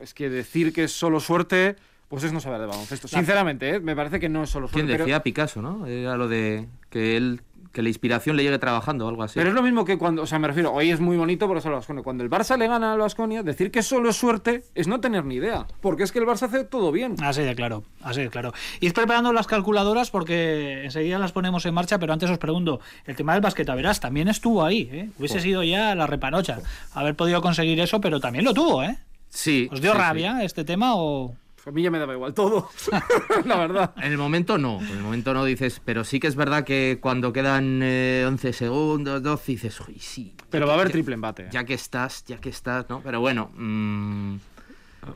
[0.00, 1.76] es que decir que es solo suerte,
[2.08, 3.08] pues es no saber de baloncesto.
[3.08, 3.80] Sinceramente, ¿eh?
[3.80, 4.92] me parece que no es solo ¿Quién suerte.
[4.94, 5.86] pero- decía Picasso, no?
[5.86, 9.34] Era lo de que él que la inspiración le llegue trabajando o algo así.
[9.38, 11.58] Pero es lo mismo que cuando, o sea, me refiero, hoy es muy bonito por
[11.58, 12.02] eso el Vasconia.
[12.02, 15.24] Cuando el Barça le gana al Vasconia, decir que solo es suerte es no tener
[15.26, 15.66] ni idea.
[15.82, 17.14] Porque es que el Barça hace todo bien.
[17.22, 18.52] Así de claro, así de claro.
[18.80, 23.14] Id preparando las calculadoras porque enseguida las ponemos en marcha, pero antes os pregunto, el
[23.16, 25.10] tema del basqueta, verás, también estuvo ahí, ¿eh?
[25.18, 26.58] Hubiese sido ya la repanocha
[26.94, 28.98] haber podido conseguir eso, pero también lo tuvo, ¿eh?
[29.28, 29.68] Sí.
[29.72, 30.02] ¿Os dio sí, sí.
[30.02, 31.34] rabia este tema o...?
[31.66, 32.70] A mí ya me daba igual todo.
[33.44, 33.92] la verdad.
[33.98, 36.98] En el momento no, en el momento no dices, pero sí que es verdad que
[36.98, 40.34] cuando quedan eh, 11 segundos, 12, dices, uy, sí.
[40.48, 41.48] Pero va a haber triple empate.
[41.50, 43.02] Ya que estás, ya que estás, ¿no?
[43.02, 44.36] Pero bueno, mm,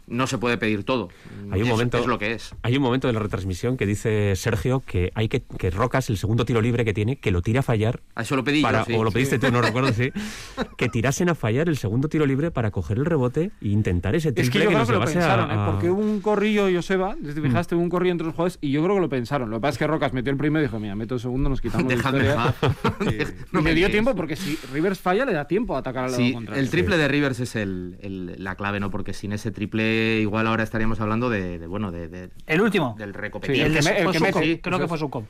[0.06, 1.08] no se puede pedir todo.
[1.50, 2.54] Hay un Es- momento- Es lo que es.
[2.62, 6.16] Hay un momento de la retransmisión que dice Sergio que hay que, que Rocas, el
[6.16, 8.00] segundo tiro libre que tiene, que lo tira a fallar.
[8.14, 8.94] A eso lo pedí para- yo, sí.
[8.94, 10.10] o lo pediste tú, no recuerdo, sí.
[10.76, 14.28] Que tirasen a fallar el segundo tiro libre para coger el rebote e intentar ese
[14.30, 15.54] Es triple que yo creo nos que lo a- pensaron, ¿eh?
[15.54, 17.44] a- porque hubo un corrillo, Joseba, desde Mm.
[17.44, 19.50] fijaste, hubo un corrillo entre los jugadores y yo creo que lo pensaron.
[19.50, 21.48] Lo que pasa es que Rocas metió el primero y dijo, mira, meto el segundo,
[21.48, 22.54] nos quitamos la Dejadme en historia".
[22.60, 23.12] paz.
[23.12, 26.10] Y- No me dio tiempo porque si Rivers falla le da tiempo a atacar al
[26.12, 26.62] lado Sí, contrario.
[26.62, 28.90] el triple de Rivers es el, el- la clave, ¿no?
[28.90, 32.94] Porque sin ese triple igual ahora estaríamos hablando de, de, bueno, de, de- El último.
[32.98, 35.24] del Sí, el de que me- el fue que Sukov, mete, creo que fue Sukov.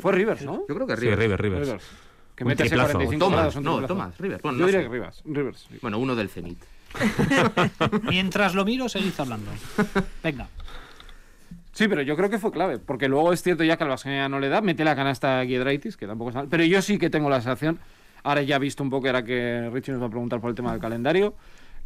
[0.00, 0.62] Fue Rivers, ¿no?
[0.68, 1.18] Yo creo que Sí, Rivers.
[1.20, 1.66] Rivers, Rivers.
[1.68, 1.84] Rivers.
[2.36, 2.92] Que mete ese triplazo.
[2.94, 3.86] 45 Thomas, grados, un no.
[3.86, 4.42] Thomas, Rivers.
[4.42, 5.22] Bueno, Yo no diría que Rivers.
[5.24, 5.66] Rivers.
[5.70, 5.78] sí.
[5.82, 6.58] Bueno, uno del Zenit.
[8.08, 9.50] Mientras lo miro, seguid hablando.
[10.22, 10.48] Venga.
[11.72, 14.28] Sí, pero yo creo que fue clave, porque luego es cierto ya que al Vasconia
[14.28, 16.98] no le da, mete la canasta a Giedraitis, que tampoco es mal, pero yo sí
[16.98, 17.78] que tengo la sensación,
[18.22, 20.56] ahora ya he visto un poco, era que Richie nos va a preguntar por el
[20.56, 21.34] tema del calendario,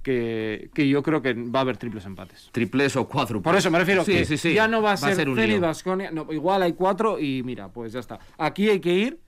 [0.05, 2.51] que, que yo creo que va a haber triples empates.
[2.53, 3.43] Triples o cuádruples.
[3.43, 4.55] Por eso me refiero sí, que sí, sí.
[4.55, 5.61] ya no va a ser, un Zenit lío.
[5.61, 8.21] Vasconia, no, igual hay cuatro y mira, pues ya está.
[8.38, 9.21] Aquí hay que ir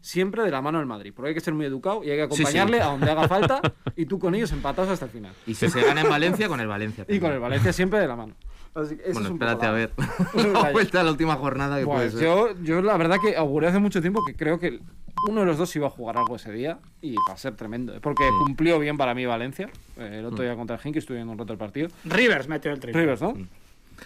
[0.00, 2.34] siempre de la mano del Madrid, porque hay que ser muy educado y hay que
[2.34, 2.42] Sí, sí.
[2.42, 3.60] acompañarle a donde haga falta
[3.96, 5.32] y tú con ellos empatados hasta el final.
[5.46, 7.04] Y si se gana en Valencia, con el Valencia.
[7.08, 8.34] Y con el Valencia siempre de la mano.
[8.74, 9.90] Así que ese Bueno, es espérate a ver.
[10.52, 12.20] La vuelta a la última jornada que puede ser.
[12.20, 14.80] yo, yo la verdad que auguré hace mucho tiempo que creo que
[15.28, 17.94] uno de los dos iba a jugar algo ese día y va a ser tremendo.
[17.94, 18.00] ¿eh?
[18.00, 19.68] Porque cumplió bien para mí Valencia.
[19.98, 21.88] Eh, el otro día contra el Genk estuve viendo un rato el partido.
[22.04, 23.02] Rivers metió el triple.
[23.02, 23.34] Rivers, ¿no?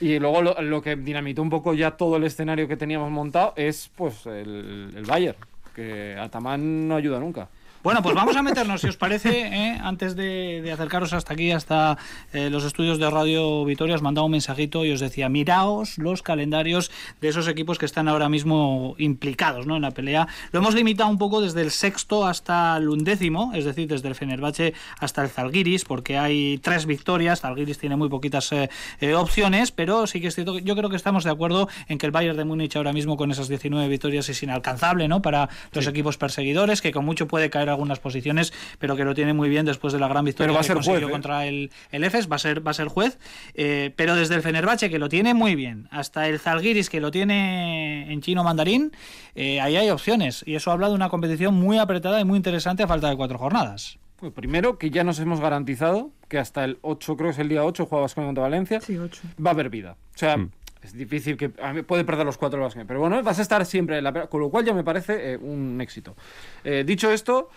[0.00, 3.52] Y luego lo, lo que dinamitó un poco ya todo el escenario que teníamos montado
[3.56, 5.38] es pues el, el Bayern,
[5.74, 7.48] que Ataman no ayuda nunca.
[7.84, 9.78] Bueno, pues vamos a meternos, si os parece, ¿eh?
[9.78, 11.98] antes de, de, acercaros hasta aquí, hasta
[12.32, 16.22] eh, los estudios de Radio Vitoria, os mandaba un mensajito y os decía, miraos los
[16.22, 19.76] calendarios de esos equipos que están ahora mismo implicados ¿no?
[19.76, 20.28] en la pelea.
[20.50, 24.14] Lo hemos limitado un poco desde el sexto hasta el undécimo, es decir, desde el
[24.14, 30.06] Fenerbahce hasta el Zalgiris, porque hay tres victorias, Zalgiris tiene muy poquitas eh, opciones, pero
[30.06, 32.46] sí que es cierto yo creo que estamos de acuerdo en que el Bayern de
[32.46, 35.20] Múnich ahora mismo con esas 19 victorias es inalcanzable ¿no?
[35.20, 35.90] para los sí.
[35.90, 39.66] equipos perseguidores, que con mucho puede caer algunas posiciones, pero que lo tiene muy bien
[39.66, 41.12] después de la gran victoria va a que ser consiguió juez, ¿eh?
[41.12, 43.18] contra el, el EFES, va a ser, va a ser juez,
[43.54, 47.10] eh, pero desde el Fenerbahce, que lo tiene muy bien, hasta el Zalgiris, que lo
[47.10, 48.92] tiene en chino mandarín,
[49.34, 52.82] eh, ahí hay opciones, y eso habla de una competición muy apretada y muy interesante
[52.82, 53.98] a falta de cuatro jornadas.
[54.16, 57.48] Pues primero, que ya nos hemos garantizado que hasta el 8, creo que es el
[57.48, 59.20] día 8, juega Vasconia contra Valencia, Sí, ocho.
[59.44, 59.96] va a haber vida.
[60.14, 60.50] O sea, Mm.
[60.84, 61.50] Es difícil que...
[61.62, 64.26] a mí puede perder los cuatro Vasconia, pero bueno, vas a estar siempre en la...
[64.26, 66.16] Con lo cual ya me parece eh, un éxito.
[66.62, 67.48] Eh, dicho esto...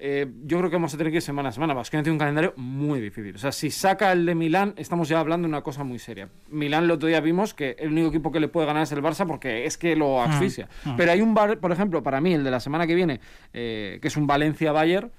[0.00, 1.74] Eh, yo creo que vamos a tener que ir semana a semana.
[1.74, 3.34] Vasconia tiene un calendario muy difícil.
[3.34, 6.28] O sea, si saca el de Milán, estamos ya hablando de una cosa muy seria.
[6.50, 9.02] Milán el otro día vimos que el único equipo que le puede ganar es el
[9.02, 10.68] Barça porque es que lo asfixia.
[10.84, 10.94] ah.
[10.96, 13.20] Pero hay un bar, por ejemplo, para mí, el de la semana que viene,
[13.52, 15.10] eh, que es un Valencia-Bayern,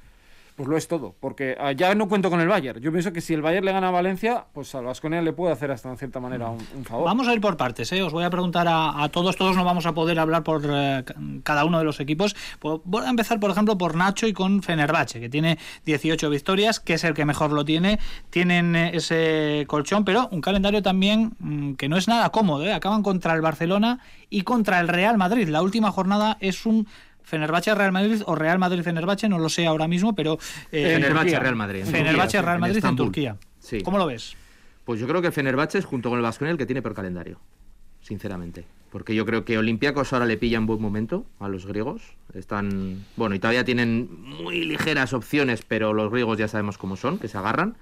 [0.60, 1.16] pues lo es todo.
[1.22, 2.82] Porque ah, ya no cuento con el Bayern.
[2.82, 5.54] Yo pienso que si el Bayern le gana a Valencia, pues al Vasconia le puede
[5.54, 7.06] hacer hasta en cierta manera un, favor.
[7.06, 8.04] Vamos a ir por partes, ¿eh?
[8.04, 11.16] os voy a preguntar a, todos, todos no vamos a poder hablar por eh, ca-
[11.44, 12.36] cada uno de los equipos.
[12.60, 16.82] Po- Voy a empezar, por ejemplo, por Nacho y con Fenerbahce, que tiene 18 victorias,
[16.82, 17.98] que es el que mejor lo tiene.
[18.30, 22.66] Tienen eh, ese colchón, pero un calendario también mm, que no es nada cómodo.
[22.66, 22.74] ¿eh?
[22.74, 25.48] Acaban contra el Barcelona y contra el Real Madrid.
[25.48, 26.86] La última jornada es un
[27.30, 30.40] Fenerbahce Real Madrid o Real Madrid Fenerbahce, no lo sé ahora mismo, pero
[30.72, 31.40] eh, Fenerbahce.
[31.40, 31.82] Real Madrid.
[31.82, 33.06] en Fenerbahce Real en Madrid en, Estambul.
[33.06, 33.38] Turquía.
[33.60, 33.82] Sí.
[33.82, 34.36] ¿Cómo lo ves?
[34.84, 37.40] Pues yo creo que Fenerbahce es junto con el Vasconia el que tiene peor calendario,
[38.02, 38.66] sinceramente.
[38.92, 42.02] Porque yo creo que Olympiacos ahora le pilla en buen momento a los griegos.
[42.34, 47.20] Están, bueno, y todavía tienen muy ligeras opciones, pero los griegos ya sabemos cómo son,
[47.20, 47.78] que se agarran.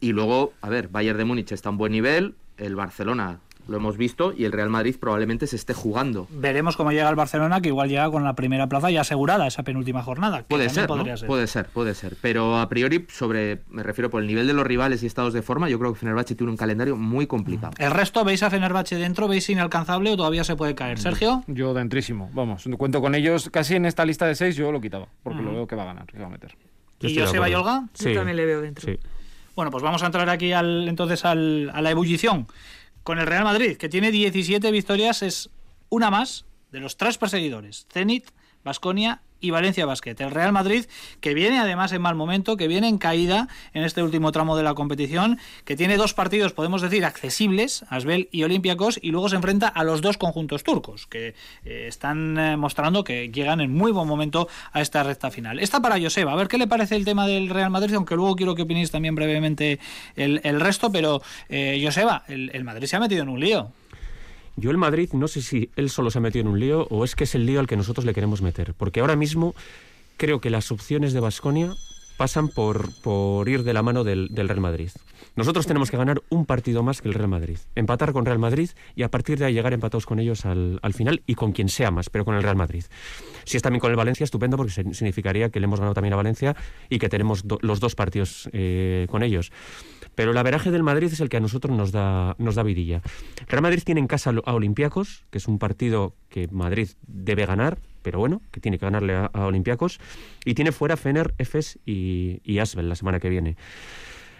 [0.00, 3.76] Y luego, a ver, Bayern de Múnich está a un buen nivel, el Barcelona lo
[3.76, 6.26] hemos visto y el Real Madrid probablemente se esté jugando.
[6.30, 9.62] Veremos cómo llega el Barcelona, que igual llega con la primera plaza ya asegurada esa
[9.62, 10.38] penúltima jornada.
[10.38, 10.96] que Puede ser, ¿no?
[10.96, 11.26] podría ser.
[11.26, 12.16] Puede ser, puede ser.
[12.20, 15.42] Pero a priori, sobre, me refiero por el nivel de los rivales y estados de
[15.42, 17.72] forma, yo creo que Fenerbahce tiene un calendario muy complicado.
[17.78, 19.28] El resto, ¿veis a Fenerbahce dentro?
[19.28, 20.98] ¿Veis inalcanzable o todavía se puede caer?
[20.98, 21.42] Sergio.
[21.46, 22.30] Yo dentrísimo.
[22.32, 23.50] Vamos, cuento con ellos.
[23.50, 25.08] Casi en esta lista de seis yo lo quitaba.
[25.22, 26.56] Porque lo veo que va a ganar, que va a meter.
[27.00, 27.78] Yo ¿Y Joseba y acuerdo.
[27.78, 27.88] Olga?
[27.98, 28.84] Yo también le veo dentro.
[28.90, 28.98] Sí.
[29.54, 32.46] Bueno, pues vamos a entrar aquí al, entonces al- a la ebullición.
[33.06, 35.48] Con el Real Madrid, que tiene 17 victorias, es
[35.90, 37.86] una más de los tres perseguidores.
[37.92, 38.32] Zenit,
[38.64, 40.16] Basconia y Valencia Basket.
[40.18, 40.86] El Real Madrid,
[41.20, 44.62] que viene además en mal momento, que viene en caída en este último tramo de
[44.62, 49.36] la competición, que tiene dos partidos, podemos decir, accesibles, Asbel y Olympiacos, y luego se
[49.36, 53.92] enfrenta a los dos conjuntos turcos, que eh, están eh, mostrando que llegan en muy
[53.92, 55.58] buen momento a esta recta final.
[55.58, 58.36] Esta para Joseba, a ver qué le parece el tema del Real Madrid, aunque luego
[58.36, 59.78] quiero que opinéis también brevemente
[60.16, 63.70] el, resto, pero eh, Joseba, el Madrid se ha metido en un lío.
[64.56, 67.04] Yo el Madrid no sé si él solo se ha metido en un lío o
[67.04, 68.74] es que es el lío al que nosotros le queremos meter.
[68.74, 69.54] Porque ahora mismo
[70.16, 71.74] creo que las opciones de Basconia
[72.16, 74.90] pasan por, por ir de la mano del, del Real Madrid.
[75.34, 77.58] Nosotros tenemos que ganar un partido más que el Real Madrid.
[77.74, 80.94] Empatar con Real Madrid y a partir de ahí llegar empatados con ellos al, al
[80.94, 82.84] final y con quien sea más, pero con el Real Madrid.
[83.44, 86.16] Si es también con el Valencia, estupendo porque significaría que le hemos ganado también a
[86.16, 86.56] Valencia
[86.88, 89.52] y que tenemos los dos partidos eh, con ellos.
[90.16, 93.02] Pero el averaje del Madrid es el que a nosotros nos da, nos da vidilla.
[93.46, 97.78] Real Madrid tiene en casa a Olympiacos, que es un partido que Madrid debe ganar,
[98.02, 100.00] pero bueno, que tiene que ganarle a, Olympiacos.
[100.44, 103.56] Y tiene fuera Fener, Efes y, y Asbel la semana que viene.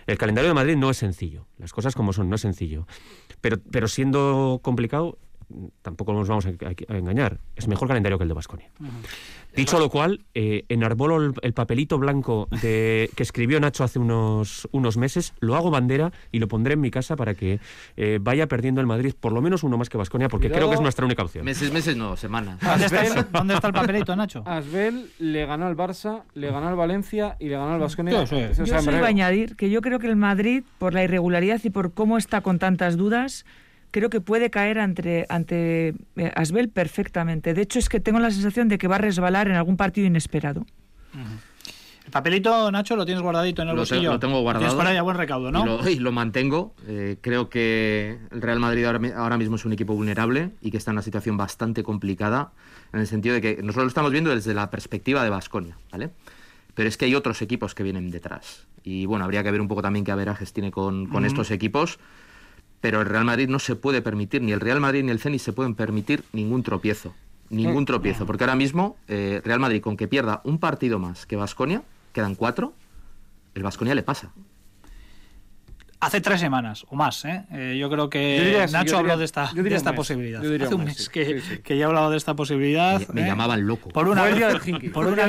[0.06, 2.86] El calendario de Madrid no es sencillo, las cosas como son, no es sencillo.
[3.42, 5.18] Pero, pero siendo complicado,
[5.82, 8.68] tampoco nos vamos a, a- a engañar, es mejor calendario que el de Basconia.
[9.54, 14.68] Dicho lo cual, eh, enarbolo el, el papelito blanco de, que escribió Nacho hace unos,
[14.72, 17.59] unos meses, lo hago bandera y lo pondré en mi casa para que
[17.96, 20.59] eh, vaya perdiendo el Madrid por lo menos uno más que Basconia, porque Cuidado.
[20.61, 21.44] creo que es nuestra única opción.
[21.46, 22.59] Meses, meses no, semanas.
[22.61, 24.42] ¿Dónde está, el, dónde está el papelito, Nacho?
[24.44, 28.24] Asbel le ganó al Barça, le ganó al Valencia y le ganó al Vasconia.
[28.24, 31.70] Yo solo iba a añadir que yo creo que el Madrid, por la irregularidad y
[31.70, 33.46] por cómo está con tantas dudas,
[33.96, 37.54] creo que puede caer ante, ante eh, Asbel perfectamente.
[37.54, 40.06] De hecho, es que tengo la sensación de que va a resbalar en algún partido
[40.06, 40.66] inesperado.
[42.04, 44.12] El papelito, Nacho, lo tienes guardadito en el Lo te- bolsillo.
[44.12, 44.64] lo tengo guardado.
[44.66, 45.62] Tienes para allá buen recaudo, ¿no?
[45.62, 46.74] Y lo, y lo mantengo.
[46.87, 50.76] Eh, creo que el Real Madrid ahora, ahora mismo es un equipo vulnerable y que
[50.76, 52.52] está en una situación bastante complicada,
[52.92, 56.11] en el sentido de que nosotros lo estamos viendo desde la perspectiva de Basconia, ¿vale?
[56.74, 58.66] Pero es que hay otros equipos que vienen detrás.
[58.85, 61.98] Y bueno, habría que ver un poco también qué averajes tiene con, con estos equipos.
[62.87, 65.40] Pero el Real Madrid no se puede permitir, ni el Real Madrid ni el Zenit
[65.40, 67.12] se pueden permitir ningún tropiezo.
[67.51, 71.35] Ningún tropiezo, porque ahora mismo eh, Real Madrid, con que pierda un partido más que
[71.35, 72.75] Vasconia, quedan cuatro,
[73.57, 74.31] el Vasconia le pasa.
[75.98, 77.44] Hace tres semanas o más, ¿eh?
[77.50, 79.70] Eh, yo creo que Yo diría sí, Nacho yo habló diría- de esta, yo diría
[79.70, 79.96] de esta un mes.
[79.98, 80.42] posibilidad.
[80.42, 81.11] Yo diría Hace un mes mes, sí.
[81.11, 81.59] que, Sí, sí.
[81.62, 83.00] que ya he hablado de esta posibilidad.
[83.09, 83.26] Me, me ¿eh?
[83.26, 83.88] llamaban loco.
[83.88, 85.26] Por una vez, del por una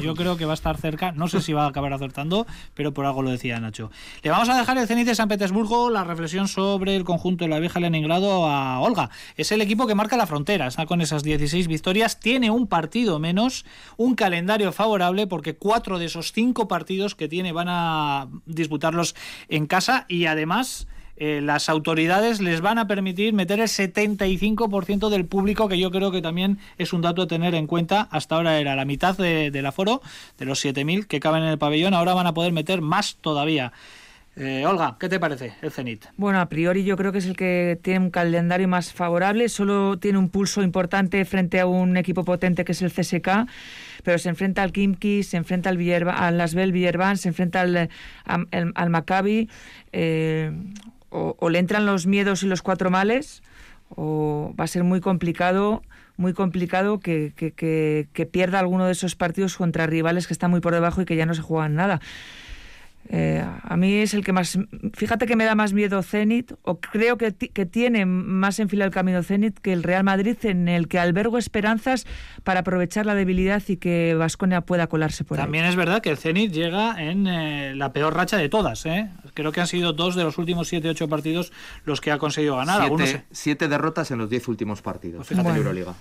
[0.00, 1.10] yo creo que va a estar cerca.
[1.10, 3.90] No sé si va a acabar acertando, pero por algo lo decía Nacho.
[4.22, 7.50] Le vamos a dejar el Zenit de San Petersburgo la reflexión sobre el conjunto de
[7.50, 9.10] la vieja Leningrado a Olga.
[9.36, 13.18] Es el equipo que marca la frontera, está con esas 16 victorias, tiene un partido
[13.18, 13.64] menos,
[13.96, 19.16] un calendario favorable porque cuatro de esos cinco partidos que tiene van a disputarlos
[19.48, 25.24] en casa y además eh, las autoridades les van a permitir meter el 75% del
[25.24, 28.06] público, que yo creo que también es un dato a tener en cuenta.
[28.10, 30.02] Hasta ahora era la mitad de- del aforo,
[30.38, 33.72] de los 7.000 que caben en el pabellón, ahora van a poder meter más todavía.
[34.38, 36.04] Eh, Olga, ¿qué te parece el Zenit?
[36.18, 39.98] Bueno, a priori yo creo que es el que tiene un calendario más favorable, solo
[39.98, 43.46] tiene un pulso importante frente a un equipo potente que es el CSK,
[44.04, 45.78] pero se enfrenta al Kimki, se enfrenta al,
[46.10, 47.88] al Asbel Villerban, se enfrenta al,
[48.26, 49.48] al Maccabi,
[49.92, 50.52] eh,
[51.08, 53.42] o, o le entran los miedos y los cuatro males,
[53.88, 55.82] o va a ser muy complicado
[56.18, 60.50] muy complicado que, que- que- que pierda alguno de esos partidos contra rivales que están
[60.50, 62.00] muy por debajo y que ya no se juegan nada.
[63.08, 64.58] Eh, a mí es el que más.
[64.94, 68.68] Fíjate que me da más miedo Zenit, o creo que, ti- que tiene más en
[68.68, 72.06] fila el camino Zenit que el Real Madrid, en el que albergo esperanzas
[72.44, 76.16] para aprovechar la debilidad y que Vasconia pueda colarse por También es verdad que el
[76.16, 78.84] Zenit llega en eh, la peor racha de todas.
[78.86, 79.08] ¿eh?
[79.34, 81.52] Creo que han sido dos de los últimos 7-8 partidos
[81.84, 82.82] los que ha conseguido ganar.
[82.82, 85.48] Algunos, Siete, siete derrotas en los diez últimos partidos Pues fíjate.
[85.50, 85.56] en.
[85.56, 85.94] Euroliga.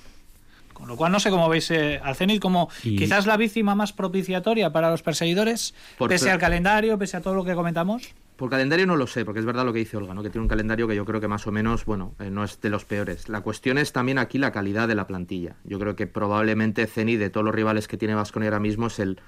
[0.75, 3.73] Con lo cual no sé cómo veis eh, al Zenit como Y- quizás la víctima
[3.73, 8.13] más propiciatoria para los perseguidores, Por pese al calendario, pese a todo lo que comentamos.
[8.35, 10.21] Por calendario no lo sé, porque es verdad lo que dice Olga, ¿no?
[10.21, 12.59] que tiene un calendario que yo creo que más o menos, bueno, eh, no es
[12.59, 13.29] de los peores.
[13.29, 15.55] La cuestión es también aquí la calidad de la plantilla.
[15.63, 18.99] Yo creo que probablemente Ceni, de todos los rivales que tiene Vasconia ahora mismo, es
[18.99, 19.19] el,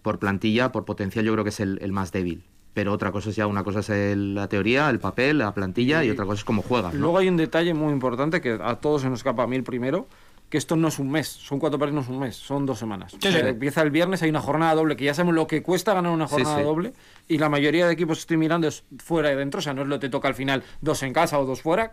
[0.00, 2.44] por plantilla, por potencial, yo creo que es el, el más débil.
[2.72, 6.02] Pero otra cosa es ya, una cosa es el- la teoría, el papel, la plantilla,
[6.02, 6.94] y, Y- otra cosa es cómo juegas.
[6.94, 7.00] ¿no?
[7.00, 9.62] Luego hay un detalle muy importante que a todos se nos escapa a mí el
[9.62, 10.08] primero,
[10.54, 12.78] que esto no es un mes, son cuatro partidos, no es un mes, son dos
[12.78, 13.10] semanas.
[13.10, 13.48] Sí, O sea, sí.
[13.48, 16.28] Empieza el viernes, hay una jornada doble, que ya sabemos lo que cuesta ganar una
[16.28, 16.62] jornada sí.
[16.62, 16.92] doble,
[17.26, 19.82] y la mayoría de equipos que estoy mirando es fuera y dentro, o sea, no
[19.82, 21.90] es lo que te toca al final dos en casa o dos fuera.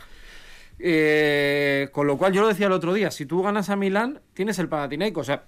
[0.78, 4.22] Eh, con lo cual yo lo decía el otro día, si tú ganas a Milán,
[4.36, 5.46] tienes el Panathinaikos, o sea,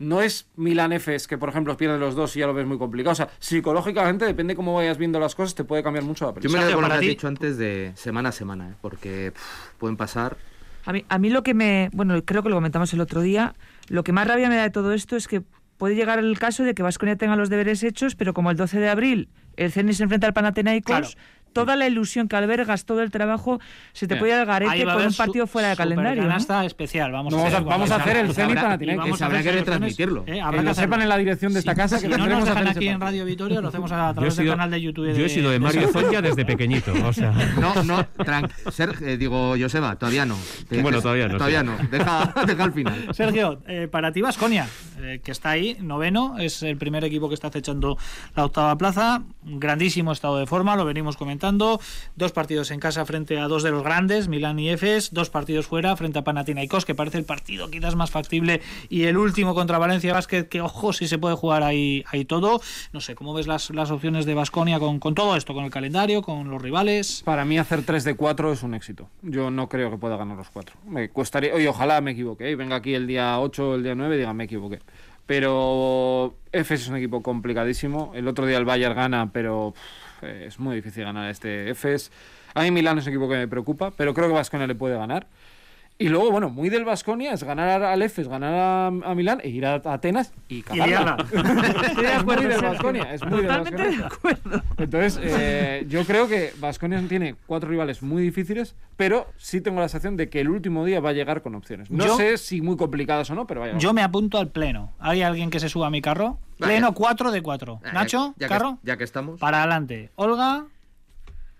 [0.00, 2.78] no es Milán Efes que por ejemplo pierde los dos y ya lo ves muy
[2.78, 6.40] complicado, o sea, psicológicamente depende cómo vayas viendo las cosas, te puede cambiar mucho la
[6.40, 8.74] Yo me lo que has dicho antes de semana a semana, ¿eh?
[8.80, 10.36] porque pff, pueden pasar
[10.88, 11.90] A mí, a mí lo que me.
[11.92, 13.54] Bueno, creo que lo comentamos el otro día.
[13.88, 15.42] Lo que más rabia me da de todo esto es que
[15.76, 18.80] puede llegar el caso de que Vasconia tenga los deberes hechos, pero como el 12
[18.80, 21.08] de abril el Zenit se enfrenta al Panathinaikos, Claro.
[21.52, 23.60] Toda la ilusión que albergas, todo el trabajo,
[23.92, 26.24] se te puede ir al garete con un partido fuera de calendario.
[26.24, 26.62] ¿no?
[26.62, 27.12] especial.
[27.12, 29.18] Vamos, No, vamos a- hacer, vamos a hacer el Zenit habrá- Panathinaikos.
[29.18, 30.22] que retransmitirlo.
[30.26, 32.44] eh, Que habrá lo que sepan en la dirección de esta casa que no nos
[32.44, 35.12] dejan aquí en Radio Vitoria, lo hacemos a través del canal de YouTube.
[35.14, 37.32] yo he sido de Mario Fonja desde pequeñito, o sea...
[37.58, 38.06] No, no,
[38.70, 40.36] Ser- eh, digo, Joseba, todavía no.
[40.82, 41.76] Bueno, todavía no, Todavía no.
[41.90, 42.22] Deja,
[42.64, 43.08] al final.
[43.12, 44.66] Sergio, eh, para ti Vasconia,
[45.22, 47.96] que está ahí, noveno, es el primer equipo que está acechando
[48.36, 53.38] la octava plaza, grandísimo estado de forma, lo venimos comentando, dos partidos en casa frente
[53.38, 56.94] a dos de los grandes, Milán y Efes, dos partidos fuera frente a Panathinaikos, que
[56.94, 61.08] parece el partido quizás más factible, y el último contra Valencia Basket, que ojo si
[61.08, 62.60] se puede jugar ahí, ahí todo,
[62.92, 65.70] no sé, ¿cómo ves las, las opciones de Vasconia con, con todo esto, con el
[65.70, 67.22] calendario, con los rivales?
[67.24, 69.08] Para mí hacer 3 de 4 es un éxito.
[69.22, 70.76] Yo no creo que pueda ganar los 4.
[70.86, 72.56] Me costaría, oye, ojalá me equivoque, ¿eh?
[72.56, 74.80] venga aquí el día 8 o el día 9 y diga me equivoqué.
[75.26, 78.12] Pero Efes es un equipo complicadísimo.
[78.14, 79.74] El otro día el Bayern gana, pero
[80.22, 82.10] es muy difícil ganar este Efes.
[82.54, 84.96] A mí Milán es un equipo que me preocupa, pero creo que Vasconia le puede
[84.96, 85.26] ganar.
[86.00, 89.48] Y luego, bueno, muy del Vasconia es ganar al Efes, ganar a, a Milán e
[89.48, 91.16] ir a Atenas y cagarla.
[91.32, 94.62] Estoy de es muy acuerdo, del es muy del Totalmente de acuerdo.
[94.76, 99.88] Entonces, eh, yo creo que Vasconia tiene cuatro rivales muy difíciles, pero sí tengo la
[99.88, 101.90] sensación de que el último día va a llegar con opciones.
[101.90, 103.82] No Yo- sé si muy complicadas o no, pero va a llegar.
[103.82, 104.92] Yo me apunto al pleno.
[105.00, 106.38] ¿Hay alguien que se suba a mi carro?
[106.58, 107.80] Pleno 4 de 4.
[107.84, 109.40] Eh, Nacho, ya carro, Que, ya que estamos.
[109.40, 110.10] para adelante.
[110.14, 110.66] Olga,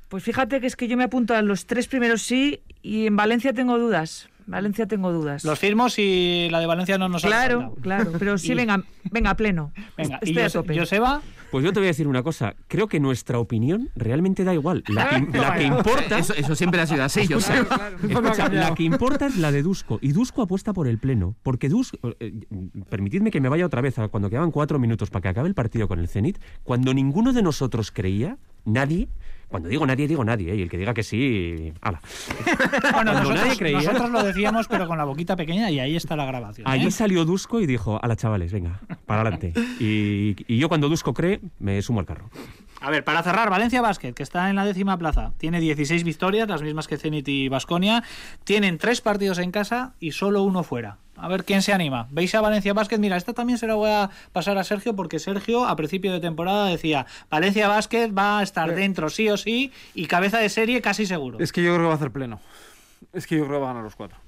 [0.09, 3.17] Pues fíjate que es que yo me apunto a los tres primeros sí y en
[3.17, 4.29] Valencia tengo dudas.
[4.47, 5.45] Valencia tengo dudas.
[5.45, 8.83] los firmos y la de Valencia no nos ha Claro, claro, pero sí, Y- venga,
[9.11, 9.73] venga, pleno.
[9.97, 10.79] Venga, y Estoy a Jose- tope.
[10.79, 12.55] Joseba, Pues yo te voy a decir una cosa.
[12.67, 14.85] Creo que nuestra opinión realmente da igual.
[14.89, 16.19] La que, la que importa...
[16.19, 17.53] Eso, eso siempre ha sido así, yo sé.
[18.03, 19.99] Escucha, la que importa es la de Dusko.
[20.01, 21.37] Y Dusko apuesta por el pleno.
[21.43, 21.99] Porque Dusko.
[22.19, 22.33] eh,
[22.89, 25.55] permitidme que me vaya otra vez a cuando quedaban cuatro minutos para que acabe el
[25.55, 26.39] partido con el Zenit.
[26.65, 29.09] Cuando ninguno de nosotros creía, nadie,
[29.49, 30.57] Cuando digo nadie, digo nadie, ¿eh?
[30.57, 32.01] y el que diga que sí, ala.
[32.93, 33.79] Bueno, nosotros, nadie creía.
[33.79, 36.67] nosotros lo decíamos, pero con la boquita pequeña, y ahí está la grabación.
[36.67, 36.71] ¿eh?
[36.71, 39.55] Allí salió Dusko y dijo, ala chavales, venga, para adelante.
[39.81, 42.31] Y, y yo cuando Dusko cree, me sumo al carro.
[42.81, 46.49] A ver, para cerrar, Valencia Basket, que está en la décima plaza, tiene 16 victorias,
[46.49, 48.05] las mismas que Zenit y Basconia.
[48.45, 50.99] Tienen tres partidos en casa y solo uno fuera.
[51.17, 52.07] A ver quién se anima.
[52.11, 52.99] ¿Veis a Valencia Basket?
[52.99, 56.21] Mira, esta también se la voy a pasar a Sergio porque Sergio a principio de
[56.21, 60.81] temporada decía Valencia Basket va a estar dentro sí o sí y cabeza de serie
[60.81, 61.41] casi seguro.
[61.41, 62.41] Es que yo creo que va a hacer pleno.
[63.13, 64.28] Es que yo creo que va a ganar los cuatro.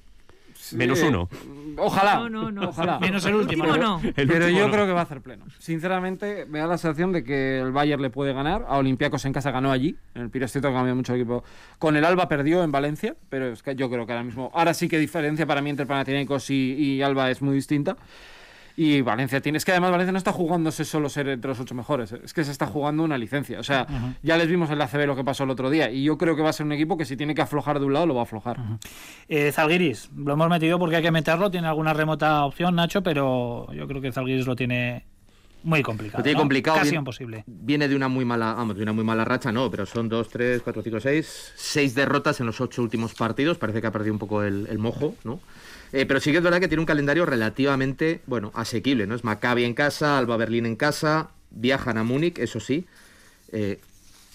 [0.73, 1.29] Menos uno.
[1.77, 2.17] Ojalá.
[2.17, 2.69] No, no, no.
[2.69, 2.99] Ojalá.
[2.99, 3.65] Menos el último.
[3.65, 4.01] Último ¿no?
[4.05, 4.73] El Pero último yo no.
[4.73, 5.47] creo que va a hacer pleno.
[5.59, 8.65] Sinceramente, me da la sensación de que el Bayern le puede ganar.
[8.69, 9.97] A Olympiacos en casa ganó allí.
[10.15, 11.45] En el que cambió mucho el equipo.
[11.79, 14.51] Con el Alba perdió en Valencia, pero es que yo creo que ahora mismo.
[14.55, 17.97] Ahora sí que diferencia para mí entre Panathinaikos y, y Alba es muy distinta.
[18.83, 19.59] Y Valencia tiene.
[19.59, 22.13] Es que además Valencia no está jugándose solo ser entre los ocho mejores.
[22.13, 23.61] Es que se está jugando una licencia.
[23.61, 23.87] O sea,
[24.23, 25.91] ya les vimos en la CB lo que pasó el otro día.
[25.91, 27.85] Y yo creo que va a ser un equipo que si tiene que aflojar de
[27.85, 28.57] un lado, lo va a aflojar.
[29.29, 31.51] Eh, Zalgiris, lo hemos metido porque hay que meterlo.
[31.51, 35.05] Tiene alguna remota opción, Nacho, pero yo creo que Zalgiris lo tiene
[35.63, 36.19] muy complicado.
[36.19, 36.41] Lo tiene ¿no?
[36.41, 36.77] complicado.
[36.79, 37.45] Casi viene- imposible.
[37.47, 40.29] Viene de una muy mala, vamos, de una muy mala racha, no, pero son dos,
[40.29, 43.59] tres, cuatro, cinco, seis, seis derrotas en los ocho últimos partidos.
[43.59, 45.41] Parece que ha perdido un poco el, el mojo, ¿no?
[45.93, 49.15] Eh, pero sí que es verdad que tiene un calendario relativamente, bueno, asequible, ¿no?
[49.15, 52.87] Es Maccabi en casa, Alba Berlín en casa, viajan a Múnich, eso sí.
[53.53, 53.81] Eh,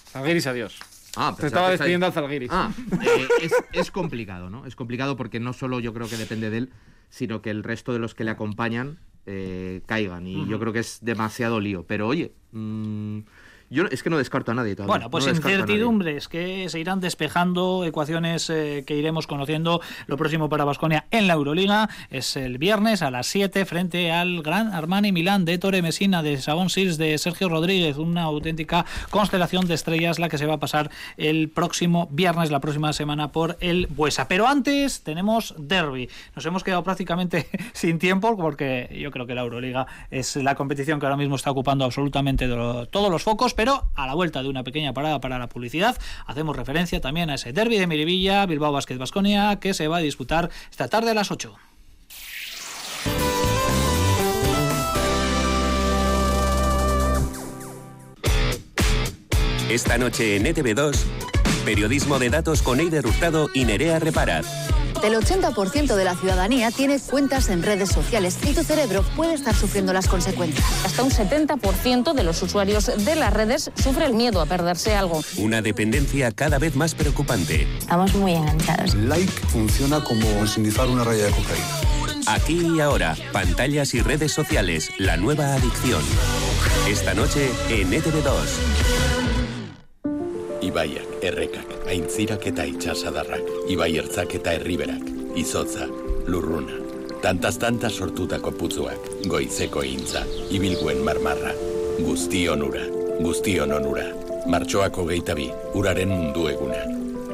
[0.10, 0.80] Zalgiris, adiós.
[1.16, 2.50] ah, Te estaba despidiendo al Zalgiris.
[2.52, 2.72] Ah,
[3.02, 4.66] eh, es, es complicado, ¿no?
[4.66, 6.70] Es complicado porque no solo yo creo que depende de él,
[7.10, 10.28] sino que el resto de los que le acompañan eh, caigan.
[10.28, 11.84] Y yo creo que es demasiado lío.
[11.88, 13.20] Pero oye, mm,
[13.70, 14.92] yo es que no descarto a nadie todavía.
[14.92, 19.82] Bueno, pues no incertidumbres que se irán despejando, ecuaciones eh, que iremos conociendo.
[20.08, 24.44] Lo próximo para Basconia en la Euroliga es el viernes a las 7 frente al
[24.44, 27.98] Gran Armani Milán de Tore Messina, de Sabón Sils, de Sergio Rodríguez.
[27.98, 32.60] Una auténtica constelación de estrellas la que se va a pasar el próximo viernes, la
[32.60, 34.28] próxima semana, por el Buesa.
[34.28, 36.10] Pero antes tenemos derby.
[36.36, 41.00] Nos hemos quedado prácticamente sin tiempo porque yo creo que la Euroliga es la competición
[41.00, 44.64] que ahora mismo está ocupando absolutamente todos los focos, pero a la vuelta de una
[44.64, 48.98] pequeña parada para la publicidad hacemos referencia también a ese derby de Miribilla, Bilbao Basket
[48.98, 51.56] Basconia, que se va a disputar esta tarde a las 8.
[59.70, 60.96] Esta noche en ETV2,
[61.66, 64.46] periodismo de datos con Eider Hurtado y Nerea Reparaz.
[65.04, 69.54] El 80% de la ciudadanía tiene cuentas en redes sociales y tu cerebro puede estar
[69.54, 70.66] sufriendo las consecuencias.
[70.86, 75.22] Hasta un 70% de los usuarios de las redes sufre el miedo a perderse algo.
[75.38, 77.68] Una dependencia cada vez más preocupante.
[77.80, 78.96] Estamos muy enganchados.
[78.96, 81.96] Like funciona como sinizar una raya de cocaína.
[82.28, 86.02] Aquí y ahora, pantallas y redes sociales, la nueva adicción.
[86.88, 89.15] Esta noche en E ETV2.
[90.76, 95.06] Ibaiak, errekak, aintzirak eta itxasadarrak, ibai ertzak eta herriberak,
[95.40, 95.88] izotza,
[96.28, 96.76] lurruna.
[97.24, 97.56] Tantas
[97.96, 101.54] sortutako putzuak, goizeko intza, ibilguen marmarra.
[102.04, 102.84] Guztion ura,
[103.22, 104.04] guztion onura.
[104.52, 106.84] Martxoako geitabi, uraren mundu eguna.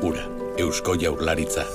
[0.06, 0.30] Ura,
[0.60, 1.66] eusko jaurlaritza.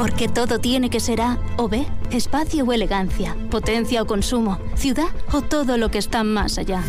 [0.00, 5.08] Porque todo tiene que ser A o B, espacio o elegancia, potencia o consumo, ciudad
[5.30, 6.82] o todo lo que está más allá.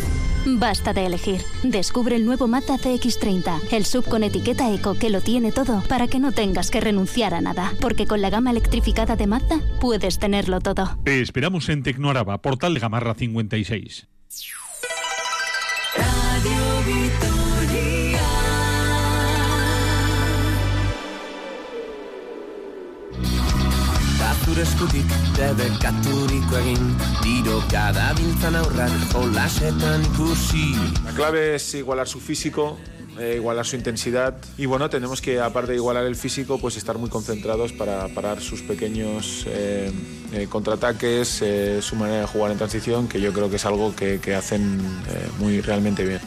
[0.46, 1.42] Basta de elegir.
[1.62, 6.08] Descubre el nuevo Mazda CX30, el sub con etiqueta eco que lo tiene todo para
[6.08, 7.74] que no tengas que renunciar a nada.
[7.82, 10.96] Porque con la gama electrificada de Mazda puedes tenerlo todo.
[11.04, 14.08] Te esperamos en Tecnoaraba, Portal Gamarra 56.
[24.52, 26.90] Zure eskutik debekaturiko egin.
[27.22, 30.74] Tiroka dabiltzan aurrak jolasetan ikusi.
[31.06, 32.76] La clave es igualar su físico,
[33.18, 34.36] eh, igualar su intensidad.
[34.58, 38.42] Y bueno, tenemos que aparte de igualar el físico, pues estar muy concentrados para parar
[38.42, 39.90] sus pequeños eh,
[40.34, 41.42] eh, contraataques,
[41.80, 44.82] su manera de jugar en transición, que yo creo que es algo que, que hacen
[45.38, 46.20] muy realmente bien.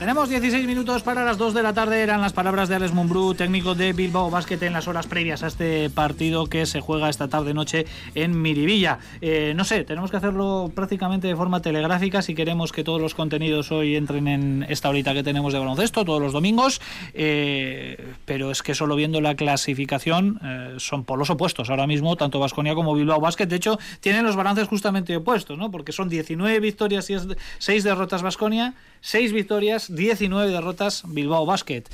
[0.00, 2.00] Tenemos 16 minutos para las 2 de la tarde.
[2.00, 5.48] Eran las palabras de Alex Mumbrú, técnico de Bilbao Basket, en las horas previas a
[5.48, 7.84] este partido que se juega esta tarde-noche
[8.14, 8.98] en Miribilla.
[9.20, 13.14] Eh, no sé, tenemos que hacerlo prácticamente de forma telegráfica si queremos que todos los
[13.14, 16.80] contenidos hoy entren en esta horita que tenemos de baloncesto, todos los domingos.
[17.12, 22.40] Eh, pero es que solo viendo la clasificación eh, son polos opuestos ahora mismo, tanto
[22.40, 23.44] Vasconia como Bilbao Basket.
[23.44, 25.70] De hecho, tienen los balances justamente opuestos, ¿no?
[25.70, 27.16] Porque son 19 victorias y
[27.58, 31.84] 6 derrotas Vasconia, 6 victorias, 19 derrotas Bilbao Basket.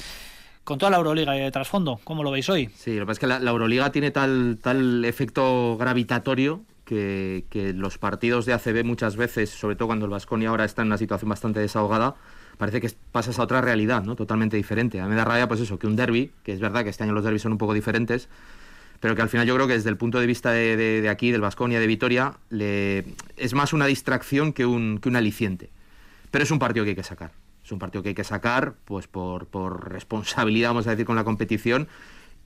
[0.64, 2.68] Con toda la Euroliga de trasfondo, ¿cómo lo veis hoy?
[2.76, 7.98] Sí, lo que pasa es que la, Euroliga tiene tal, tal efecto gravitatorio que, los
[7.98, 11.28] partidos de ACB muchas veces, sobre todo cuando el Vasconia ahora está en una situación
[11.28, 12.14] bastante desahogada,
[12.58, 14.16] parece que pasas a otra realidad, ¿no?
[14.16, 15.00] Totalmente diferente.
[15.00, 17.04] A mí me da rabia, pues eso, que un derby, que es verdad que este
[17.04, 18.28] año los derbis son un poco diferentes,
[19.00, 21.40] pero que al final yo creo que desde el punto de vista de, aquí, del
[21.40, 25.70] Vasconia, de Vitoria, es más una distracción que un, que un aliciente.
[26.36, 27.32] Pero es un partido que hay que sacar.
[27.64, 31.16] Es un partido que hay que sacar pues por, por responsabilidad, vamos a decir, con
[31.16, 31.88] la competición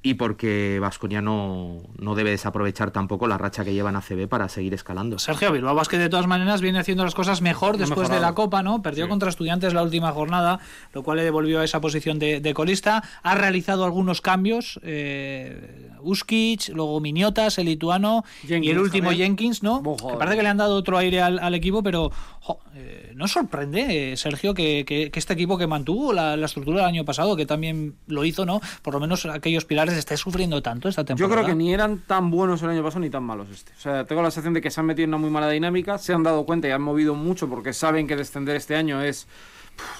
[0.03, 4.49] y porque Vasconia no, no debe desaprovechar tampoco la racha que lleva en ACB para
[4.49, 5.19] seguir escalando.
[5.19, 8.63] Sergio Bilbao Basket de todas maneras viene haciendo las cosas mejor después de la Copa,
[8.63, 8.81] ¿no?
[8.81, 10.61] Perdió contra Estudiantes la última jornada,
[10.95, 13.03] lo cual le devolvió a esa posición de, de colista.
[13.23, 19.37] Ha realizado algunos cambios, eh, Uskic, luego Miniotas, el lituano y el último también.
[19.37, 19.83] Jenkins, ¿no?
[19.83, 23.29] Que parece que le han dado otro aire al, al equipo, pero jo, eh, no
[23.29, 27.05] sorprende, eh, Sergio, que, que- que este equipo que mantuvo la, la estructura del año
[27.05, 28.61] pasado, que también lo hizo, ¿no?
[28.83, 31.35] Por lo menos aquellos pilares esté sufriendo tanto esta Yo temporada.
[31.43, 33.73] creo que ni eran tan buenos el año pasado ni tan malos este.
[33.77, 35.99] O sea, tengo la sensación de que se han metido en una muy mala dinámica,
[35.99, 39.27] se han dado cuenta y han movido mucho porque saben que descender este año es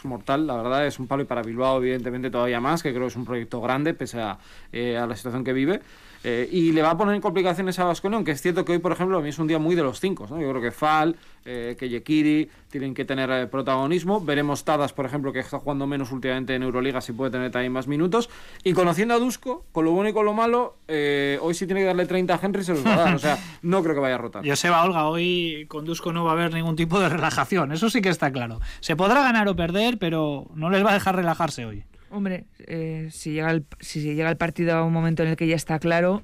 [0.05, 3.09] mortal, la verdad, es un palo y para Bilbao evidentemente todavía más, que creo que
[3.09, 4.39] es un proyecto grande pese a,
[4.73, 5.81] eh, a la situación que vive.
[6.23, 8.79] Eh, y le va a poner en complicaciones a Vasconia, aunque es cierto que hoy,
[8.79, 10.27] por ejemplo, a mí es un día muy de los cinco.
[10.29, 10.41] ¿no?
[10.41, 11.17] Yo creo que Fal,
[11.47, 14.21] eh, que Yekiri tienen que tener eh, protagonismo.
[14.21, 17.73] Veremos Tadas, por ejemplo, que está jugando menos últimamente en Euroliga, si puede tener también
[17.73, 18.29] más minutos.
[18.63, 21.81] Y conociendo a Dusko, con lo bueno y con lo malo, eh, hoy si tiene
[21.81, 23.15] que darle 30 a Henry se los va a dar.
[23.15, 24.47] O sea, no creo que vaya a rotar.
[24.47, 28.03] Joseba Olga, hoy con Dusko no va a haber ningún tipo de relajación, eso sí
[28.03, 28.61] que está claro.
[28.81, 31.85] Se podrá ganar o perder, pero no les va a dejar relajarse hoy.
[32.11, 35.47] Hombre, eh, si, llega el, si llega el partido a un momento en el que
[35.47, 36.23] ya está claro,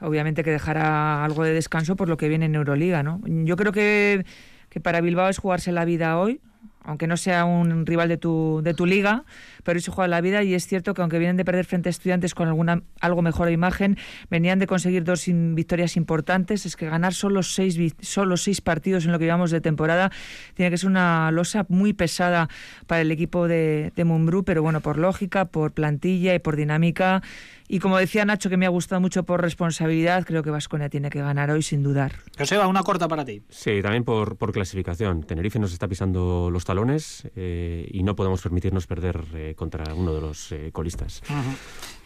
[0.00, 3.20] obviamente que dejará algo de descanso por lo que viene en Euroliga, ¿no?
[3.26, 4.24] Yo creo que,
[4.70, 6.40] que para Bilbao es jugarse la vida hoy,
[6.88, 9.24] aunque no sea un rival de tu, de tu liga,
[9.62, 11.90] pero se juega la vida y es cierto que aunque vienen de perder frente a
[11.90, 13.98] estudiantes con alguna algo mejor imagen,
[14.30, 19.12] venían de conseguir dos victorias importantes, es que ganar solo seis, solo seis partidos en
[19.12, 20.10] lo que llevamos de temporada
[20.54, 22.48] tiene que ser una losa muy pesada
[22.86, 27.22] para el equipo de, de Mumbrú, pero bueno, por lógica, por plantilla y por dinámica.
[27.68, 31.10] Y como decía Nacho, que me ha gustado mucho por responsabilidad, creo que Vasconia tiene
[31.10, 32.12] que ganar hoy sin dudar.
[32.36, 33.42] Joseba, una corta para ti.
[33.50, 35.22] Sí, también por, por clasificación.
[35.22, 40.14] Tenerife nos está pisando los talones eh, y no podemos permitirnos perder eh, contra uno
[40.14, 41.22] de los eh, colistas.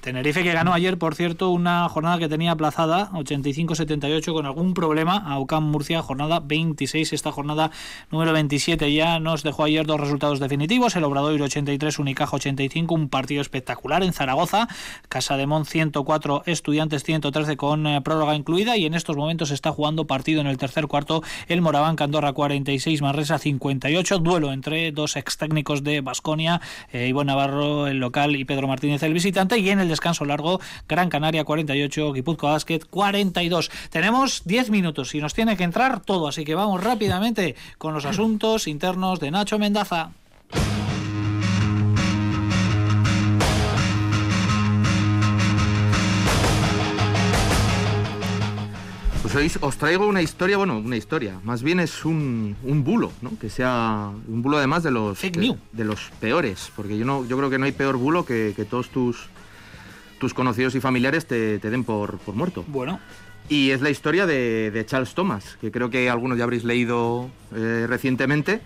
[0.03, 5.17] Tenerife que ganó ayer, por cierto, una jornada que tenía aplazada, 85-78, con algún problema,
[5.17, 7.71] a UCAM Murcia, jornada 26, esta jornada
[8.11, 13.09] número 27 ya nos dejó ayer dos resultados definitivos, el Obradoiro 83, Unicaja 85, un
[13.11, 14.67] partido espectacular en Zaragoza,
[15.09, 18.77] Casa de Mon 104, Estudiantes 113 con eh, prórroga incluida.
[18.77, 23.03] Y en estos momentos está jugando partido en el tercer cuarto el Moraván Andorra 46,
[23.03, 26.61] Manresa 58, duelo entre dos ex técnicos de Basconia,
[26.93, 29.59] Ivo Navarro el local y Pedro Martínez el visitante.
[29.59, 33.71] Y en el descanso largo Gran Canaria 48, Guipúzcoa Basket 42.
[33.91, 38.05] Tenemos 10 minutos y nos tiene que entrar todo, así que vamos rápidamente con los
[38.05, 40.11] asuntos internos de Nacho Mendaza.
[49.23, 53.13] Pues hoy os traigo una historia, bueno, una historia, más bien es un, un bulo,
[53.23, 53.31] ¿no?
[53.41, 57.39] Que sea un bulo además de los de, de los peores, porque yo no yo
[57.39, 59.29] creo que no hay peor bulo que, que todos tus
[60.23, 62.65] tus conocidos y familiares te, te den por, por muerto.
[62.69, 63.01] Bueno.
[63.49, 67.29] Y es la historia de, de Charles Thomas, que creo que algunos ya habréis leído
[67.57, 68.61] eh, recientemente,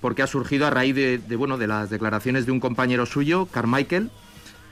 [0.00, 3.46] porque ha surgido a raíz de, de, bueno, de las declaraciones de un compañero suyo,
[3.46, 4.10] Carmichael,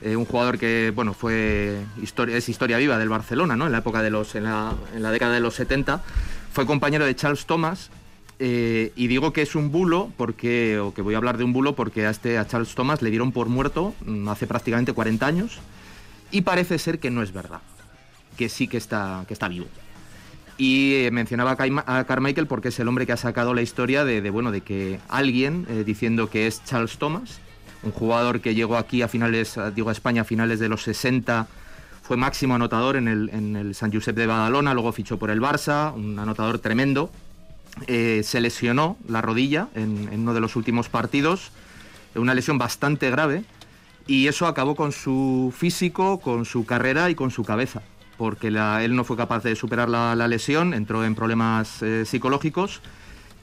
[0.01, 3.67] eh, un jugador que bueno fue historia, es historia viva del Barcelona, ¿no?
[3.67, 6.03] En la época de los, en la, en la década de los 70,
[6.51, 7.89] fue compañero de Charles Thomas.
[8.39, 11.53] eh, y digo que es un bulo porque, o que voy a hablar de un
[11.53, 15.25] bulo porque a este a Charles Thomas le dieron por muerto mm, hace prácticamente 40
[15.25, 15.59] años
[16.31, 17.61] y parece ser que no es verdad,
[18.37, 19.67] que sí que está, que está vivo.
[20.57, 24.21] Y eh, mencionaba a, Carmichael porque es el hombre que ha sacado la historia de,
[24.21, 27.39] de, bueno, de que alguien eh, diciendo que es Charles Thomas,
[27.83, 31.47] un jugador que llegó aquí a finales, digo a España a finales de los 60,
[32.01, 35.41] fue máximo anotador en el, en el San Josep de Badalona, luego fichó por el
[35.41, 37.11] Barça, un anotador tremendo.
[37.85, 41.51] Eh, se lesionó la rodilla en, en uno de los últimos partidos,
[42.15, 43.43] una lesión bastante grave,
[44.07, 47.81] y eso acabó con su físico, con su carrera y con su cabeza,
[48.17, 52.81] porque él no fue capaz de superar la, la lesión, entró en problemas eh, psicológicos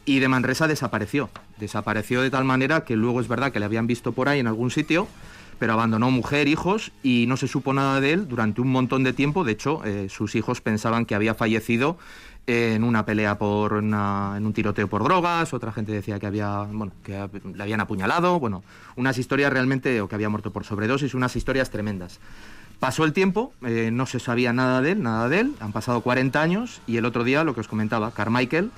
[0.06, 1.30] y de Manresa desapareció.
[1.58, 4.46] Desapareció de tal manera que luego es verdad que le habían visto por ahí en
[4.46, 5.06] algún sitio,
[5.58, 9.12] pero abandonó mujer, hijos y no se supo nada de él durante un montón de
[9.12, 9.44] tiempo.
[9.44, 11.96] De hecho, eh, sus hijos pensaban que había fallecido
[12.46, 16.92] en una pelea por en un tiroteo por drogas, otra gente decía que había bueno,
[17.02, 18.62] que le habían apuñalado, bueno,
[18.96, 22.20] unas historias realmente o que había muerto por sobredosis, unas historias tremendas.
[22.80, 26.02] Pasó el tiempo, eh, no se sabía nada de él, nada de él, han pasado
[26.02, 28.70] 40 años y el otro día, lo que os comentaba, Carmichael,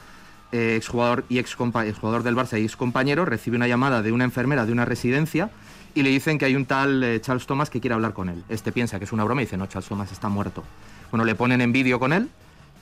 [0.52, 4.24] eh, exjugador y ex exjugador del Barça y ex compañero, recibe una llamada de una
[4.24, 5.50] enfermera de una residencia
[5.94, 8.44] y le dicen que hay un tal eh, Charles Thomas que quiere hablar con él.
[8.48, 10.62] Este piensa que es una broma y dice, no, Charles Thomas está muerto.
[11.10, 12.28] Bueno, le ponen en vídeo con él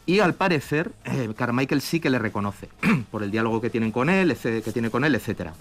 [0.06, 2.68] y al parecer eh, Carmichael sí que le reconoce
[3.10, 5.54] por el diálogo que tienen con él, que tiene con él, etcétera.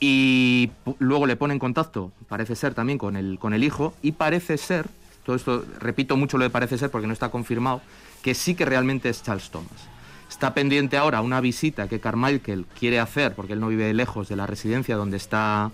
[0.00, 4.12] Y luego le pone en contacto, parece ser también con el, con el hijo, y
[4.12, 4.86] parece ser,
[5.24, 7.80] todo esto, repito mucho lo de parece ser porque no está confirmado,
[8.20, 9.88] que sí que realmente es Charles Thomas.
[10.28, 14.34] Está pendiente ahora una visita que Carmichael quiere hacer, porque él no vive lejos de
[14.34, 15.70] la residencia donde está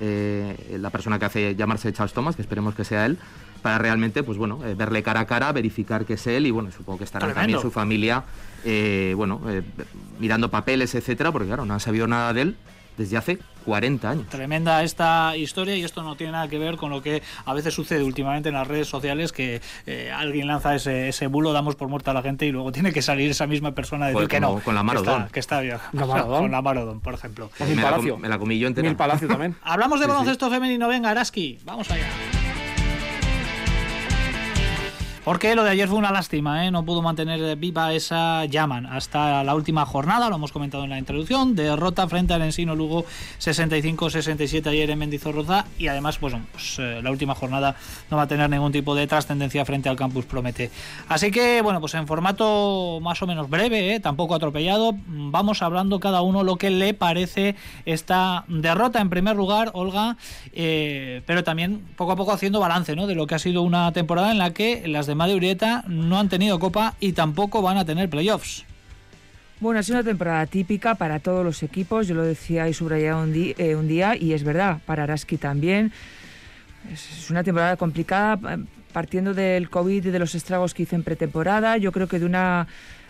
[0.00, 3.18] eh, la persona que hace llamarse Charles Thomas, que esperemos que sea él,
[3.64, 6.70] para realmente, pues bueno, eh, verle cara a cara, verificar que es él y bueno,
[6.70, 8.22] supongo que estará también su familia,
[8.62, 9.62] eh, bueno, eh,
[10.20, 12.56] mirando papeles, etcétera, porque claro, no han sabido nada de él
[12.98, 14.26] desde hace 40 años.
[14.28, 17.72] Tremenda esta historia y esto no tiene nada que ver con lo que a veces
[17.72, 21.88] sucede últimamente en las redes sociales que eh, alguien lanza ese, ese bulo, damos por
[21.88, 24.28] muerta a la gente y luego tiene que salir esa misma persona a decir Pues
[24.28, 24.60] que no.
[24.60, 25.20] con la que Marodón.
[25.22, 25.78] está, que está bien.
[25.92, 26.42] La Marodón.
[26.42, 27.50] Con la Marodón, por ejemplo.
[27.58, 28.86] me, la com- me la comí yo entera.
[28.86, 29.56] Mil Palacio también.
[29.62, 30.12] Hablamos de Sí, sí.
[30.12, 32.04] baloncesto femenino, venga, Araski, vamos allá.
[35.24, 36.70] Porque lo de ayer fue una lástima, ¿eh?
[36.70, 40.98] no pudo mantener viva esa llaman hasta la última jornada, lo hemos comentado en la
[40.98, 43.06] introducción, derrota frente al Ensino Lugo
[43.40, 47.74] 65-67 ayer en Mendizorroza y además pues, pues, eh, la última jornada
[48.10, 50.70] no va a tener ningún tipo de trascendencia frente al Campus Promete.
[51.08, 54.00] Así que bueno, pues en formato más o menos breve, ¿eh?
[54.00, 57.56] tampoco atropellado, vamos hablando cada uno lo que le parece
[57.86, 60.18] esta derrota en primer lugar, Olga,
[60.52, 63.06] pero también poco a poco haciendo balance ¿no?
[63.06, 66.18] de lo que ha sido una temporada en la que las de Madrid Urieta no
[66.18, 68.64] han tenido copa y tampoco van a tener playoffs.
[69.60, 73.22] Bueno, ha sido una temporada típica para todos los equipos, yo lo decía y subrayaba
[73.22, 75.92] un, eh, día, y es verdad, para Araski también.
[76.92, 78.38] Es, una temporada complicada,
[78.92, 82.26] partiendo del COVID y de los estragos que hizo en pretemporada, yo creo que de
[82.26, 82.66] una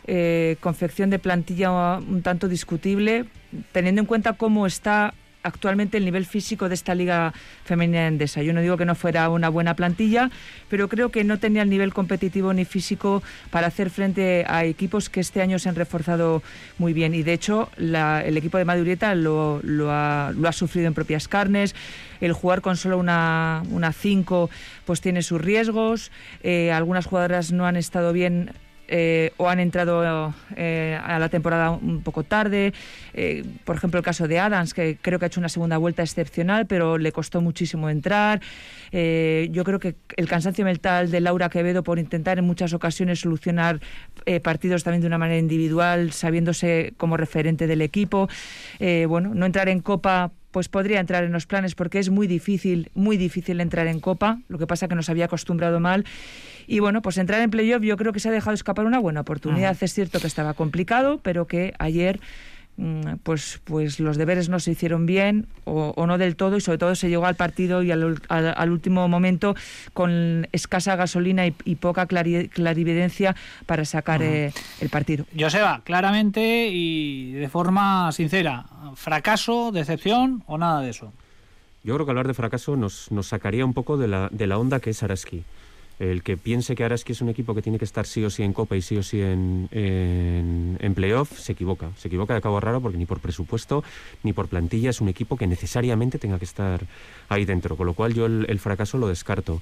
[0.07, 3.25] eh, confección de plantilla un tanto discutible,
[3.73, 5.15] teniendo en cuenta cómo está
[5.45, 7.33] actualmente el nivel físico de esta liga
[7.65, 8.43] femenina endesa.
[8.43, 10.31] Yo no digo que no fuera una buena plantilla,
[10.69, 15.09] pero creo que no tenía el nivel competitivo ni físico para hacer frente a equipos
[15.11, 16.43] que este año se han reforzado
[16.79, 17.15] muy bien.
[17.15, 21.75] Y de hecho, la- el equipo de Madurieta lo, ha sufrido en propias carnes.
[22.21, 24.51] El jugar con solo una 5
[24.87, 26.11] pues tiene sus riesgos.
[26.43, 28.51] Eh, algunas jugadoras no han estado bien
[28.89, 32.73] eh, o han entrado eh, a la temporada un poco tarde.
[33.15, 36.03] Eh, por ejemplo, el caso de Adams, que creo que ha hecho una segunda vuelta
[36.03, 38.41] excepcional, pero le costó muchísimo entrar.
[38.93, 43.81] Yo creo que el cansancio mental de Laura Quevedo por intentar en muchas ocasiones solucionar
[44.43, 48.29] partidos también de una manera individual, sabiéndose como referente del equipo.
[48.79, 52.89] Bueno, no entrar en Copa pues podría entrar en los planes porque es muy difícil,
[52.95, 56.05] muy difícil entrar en Copa, lo que pasa que nos había acostumbrado mal.
[56.69, 59.23] Y bueno, pues entrar en playoff yo creo que se ha dejado escapar una buena
[59.23, 59.77] oportunidad.
[59.81, 62.21] Es cierto que estaba complicado, pero que ayer
[63.23, 66.79] pues, pues los deberes no se hicieron bien o, o no del todo y sobre
[66.79, 69.55] todo se llegó al partido y al, al- al último momento
[69.93, 75.25] con escasa gasolina y, y poca clari- clarividencia para sacar eh, el partido.
[75.39, 78.65] Joseba, claramente y de forma sincera,
[78.97, 81.13] fracaso, decepción o nada de eso.
[81.85, 84.59] Yo creo que hablar de fracaso nos, nos sacaría un poco de la, de la
[84.59, 85.45] onda que es Araski.
[85.99, 88.43] El que piense que Araski es un equipo que tiene que estar sí o sí
[88.43, 91.91] en Copa y sí o sí en, en, en playoff, se equivoca.
[91.97, 93.85] Se equivoca de cabo raro porque ni por presupuesto
[94.23, 96.87] ni por plantilla es un equipo que necesariamente tenga que estar
[97.29, 97.77] ahí dentro.
[97.77, 99.61] Con lo cual yo el, el fracaso lo descarto.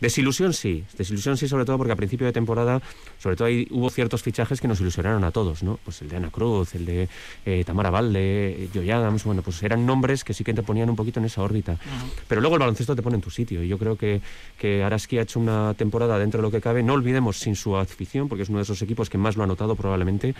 [0.00, 2.80] Desilusión sí, desilusión sí sobre todo porque a principio de temporada,
[3.18, 5.78] sobre todo ahí hubo ciertos fichajes que nos ilusionaron a todos, ¿no?
[5.84, 7.08] Pues el de Ana Cruz, el de
[7.44, 10.96] eh, Tamara Valde, Joy Adams, bueno, pues eran nombres que sí que te ponían un
[10.96, 11.76] poquito en esa órbita.
[12.28, 14.22] Pero luego el baloncesto te pone en tu sitio y yo creo que,
[14.58, 17.76] que Araski ha hecho una temporada dentro de lo que cabe, no olvidemos sin su
[17.76, 20.34] afición, porque es uno de esos equipos que más lo ha notado probablemente,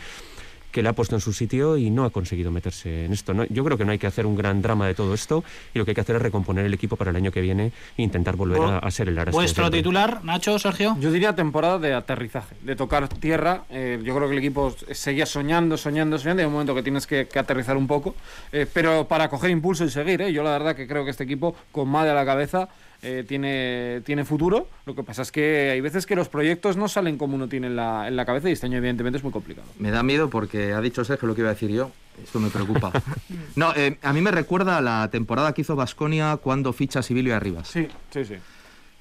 [0.70, 3.34] que le ha puesto en su sitio y no ha conseguido meterse en esto.
[3.34, 3.44] ¿no?
[3.46, 5.44] Yo creo que no hay que hacer un gran drama de todo esto
[5.74, 7.72] y lo que hay que hacer es recomponer el equipo para el año que viene
[7.96, 9.36] e intentar volver a, a ser el Araski.
[9.36, 10.96] de Vuestro titular, Nacho, Sergio.
[11.00, 13.64] Yo diría temporada de aterrizaje, de tocar tierra.
[13.70, 16.42] Eh, yo creo que el equipo seguía soñando, soñando, soñando.
[16.42, 18.14] Hay un momento que tienes que, que aterrizar un poco.
[18.52, 20.32] Eh, pero para coger impulso y seguir, ¿eh?
[20.32, 22.68] yo la verdad que creo que este equipo, con Made a la cabeza,
[23.02, 24.68] eh, tiene, tiene futuro.
[24.86, 27.68] Lo que pasa es que hay veces que los proyectos no salen como uno tiene
[27.68, 29.66] en la, en la cabeza y este año, evidentemente, es muy complicado.
[29.78, 31.90] Me da miedo porque ha dicho Sergio lo que iba a decir yo.
[32.22, 32.92] Esto me preocupa.
[33.56, 37.02] no, eh, a mí me recuerda a la temporada que hizo Basconia cuando ficha a
[37.02, 37.68] Sibilio y Arribas.
[37.68, 38.34] Sí, sí, sí.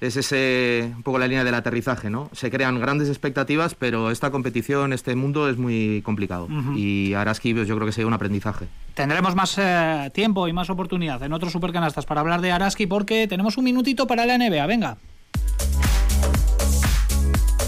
[0.00, 2.30] Es ese un poco la línea del aterrizaje, ¿no?
[2.32, 6.48] Se crean grandes expectativas, pero esta competición, este mundo es muy complicado.
[6.74, 8.66] Y Araski, pues, yo creo que sería un aprendizaje.
[8.94, 13.26] Tendremos más eh, tiempo y más oportunidad en otros supercanastas para hablar de Araski porque
[13.28, 14.66] tenemos un minutito para la NBA.
[14.66, 14.96] Venga.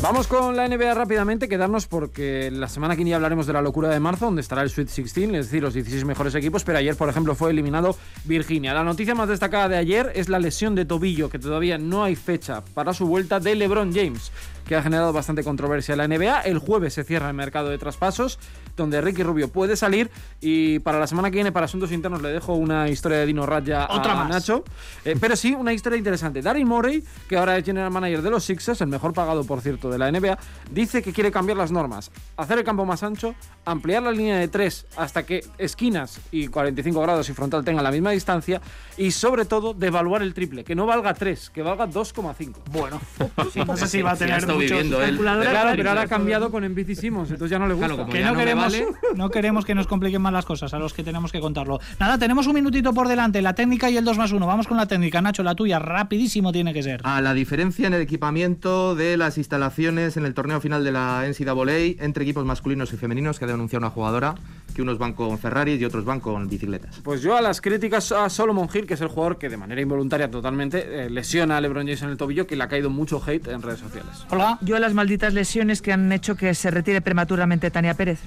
[0.03, 3.89] Vamos con la NBA rápidamente, quedarnos porque la semana que viene hablaremos de la locura
[3.89, 6.97] de marzo, donde estará el Sweet 16, es decir, los 16 mejores equipos, pero ayer,
[6.97, 7.95] por ejemplo, fue eliminado
[8.25, 8.75] Virginia.
[8.75, 12.17] La noticia más destacada de ayer es la lesión de tobillo, que todavía no hay
[12.17, 14.33] fecha para su vuelta de LeBron James,
[14.67, 16.41] que ha generado bastante controversia en la NBA.
[16.43, 18.39] El jueves se cierra el mercado de traspasos,
[18.77, 20.11] donde Ricky Rubio puede salir,
[20.41, 23.45] y para la semana que viene, para asuntos internos, le dejo una historia de Dino
[23.47, 24.29] Raya Otra a más.
[24.29, 24.65] Nacho.
[25.05, 26.41] Eh, pero sí, una historia interesante.
[26.43, 29.91] Daryl Morey, que ahora es general manager de los Sixers, el mejor pagado, por cierto,
[29.91, 30.39] de la NBA,
[30.71, 33.35] dice que quiere cambiar las normas, hacer el campo más ancho,
[33.65, 37.91] ampliar la línea de 3 hasta que esquinas y 45 grados y frontal tengan la
[37.91, 38.61] misma distancia
[38.97, 42.55] y, sobre todo, devaluar el triple, que no valga 3, que valga 2,5.
[42.71, 43.01] Bueno,
[43.67, 45.19] no sé si va a Sí, tener estado viviendo él.
[45.19, 46.63] Claro, Claro, pero ahora ha cambiado con
[46.95, 47.95] Simmons, entonces ya no le gusta.
[47.95, 48.87] Claro, Que no, no queremos, vale.
[49.17, 51.81] no queremos que nos compliquen más las cosas, a los que tenemos que contarlo.
[51.99, 54.47] Nada, tenemos un minutito por delante, la técnica y el 2 más 1.
[54.47, 57.01] Vamos con la técnica, Nacho, la tuya, rapidísimo tiene que ser.
[57.05, 61.25] A la diferencia en el equipamiento de las instalaciones en el torneo final de la
[61.27, 64.35] NCAA entre equipos masculinos y femeninos que ha denunciado una jugadora
[64.75, 67.01] que unos van con Ferraris y otros van con bicicletas.
[67.03, 69.81] Pues yo a las críticas a Solomon Hill, que es el jugador que de manera
[69.81, 73.23] involuntaria totalmente eh, lesiona a LeBron James en el tobillo, que le ha caído mucho
[73.25, 74.25] hate en redes sociales.
[74.61, 78.21] Yo a las malditas lesiones que han hecho que se retire prematuramente Tania Pérez.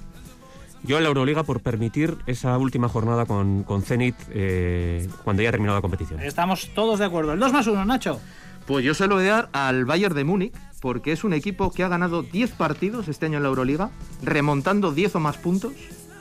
[0.84, 5.49] Yo en la Euroliga por permitir esa última jornada con, con Zenit eh, cuando ya
[5.49, 6.22] ha terminado la competición.
[6.22, 7.34] Estamos todos de acuerdo.
[7.34, 8.22] El 2 más 1, Nacho.
[8.68, 12.22] Pues yo suelo dar al Bayern de Múnich porque es un equipo que ha ganado
[12.22, 13.89] 10 partidos este año en la Euroliga,
[14.22, 15.74] remontando 10 o más puntos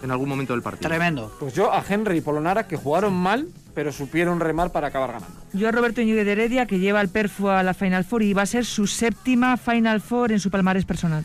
[0.05, 0.89] en algún momento del partido.
[0.89, 1.35] Tremendo.
[1.41, 5.35] Pues yo a Henry y Polonara, que jugaron mal, pero supieron remar para acabar ganando.
[5.55, 8.35] Yo a Roberto Íñiguez de Heredia, que lleva al Perfo a la Final Four y
[8.35, 11.25] va a ser su séptima Final Four en su palmarés personal.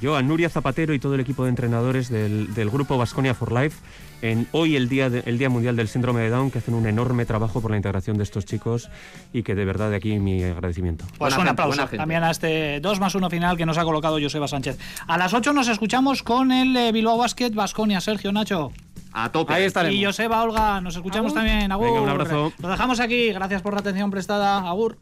[0.00, 3.50] Yo a Nuria Zapatero y todo el equipo de entrenadores del, del grupo Vasconia for
[3.50, 3.78] Life
[4.22, 7.24] en hoy el día, el día Mundial del Síndrome de Down, que hacen un enorme
[7.24, 8.90] trabajo por la integración de estos chicos
[9.32, 11.04] y que de verdad de aquí mi agradecimiento.
[11.18, 14.48] Pues un aplauso también a este 2 más 1 final que nos ha colocado Joseba
[14.48, 14.78] Sánchez.
[15.06, 18.72] A las 8 nos escuchamos con el eh, Bilbao Basket, Vasconia, Sergio, Nacho.
[19.12, 19.54] A tope.
[19.54, 19.98] Ahí estaremos.
[19.98, 21.72] Y Joseba, Olga, nos escuchamos también.
[21.72, 21.86] Agur.
[21.86, 22.52] Venga, un abrazo.
[22.58, 23.32] Lo dejamos aquí.
[23.32, 24.68] Gracias por la atención prestada.
[24.68, 24.98] Agur.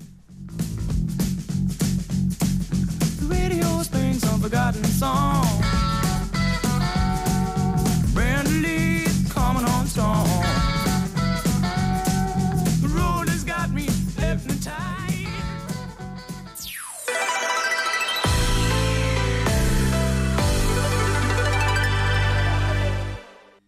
[9.96, 10.35] song.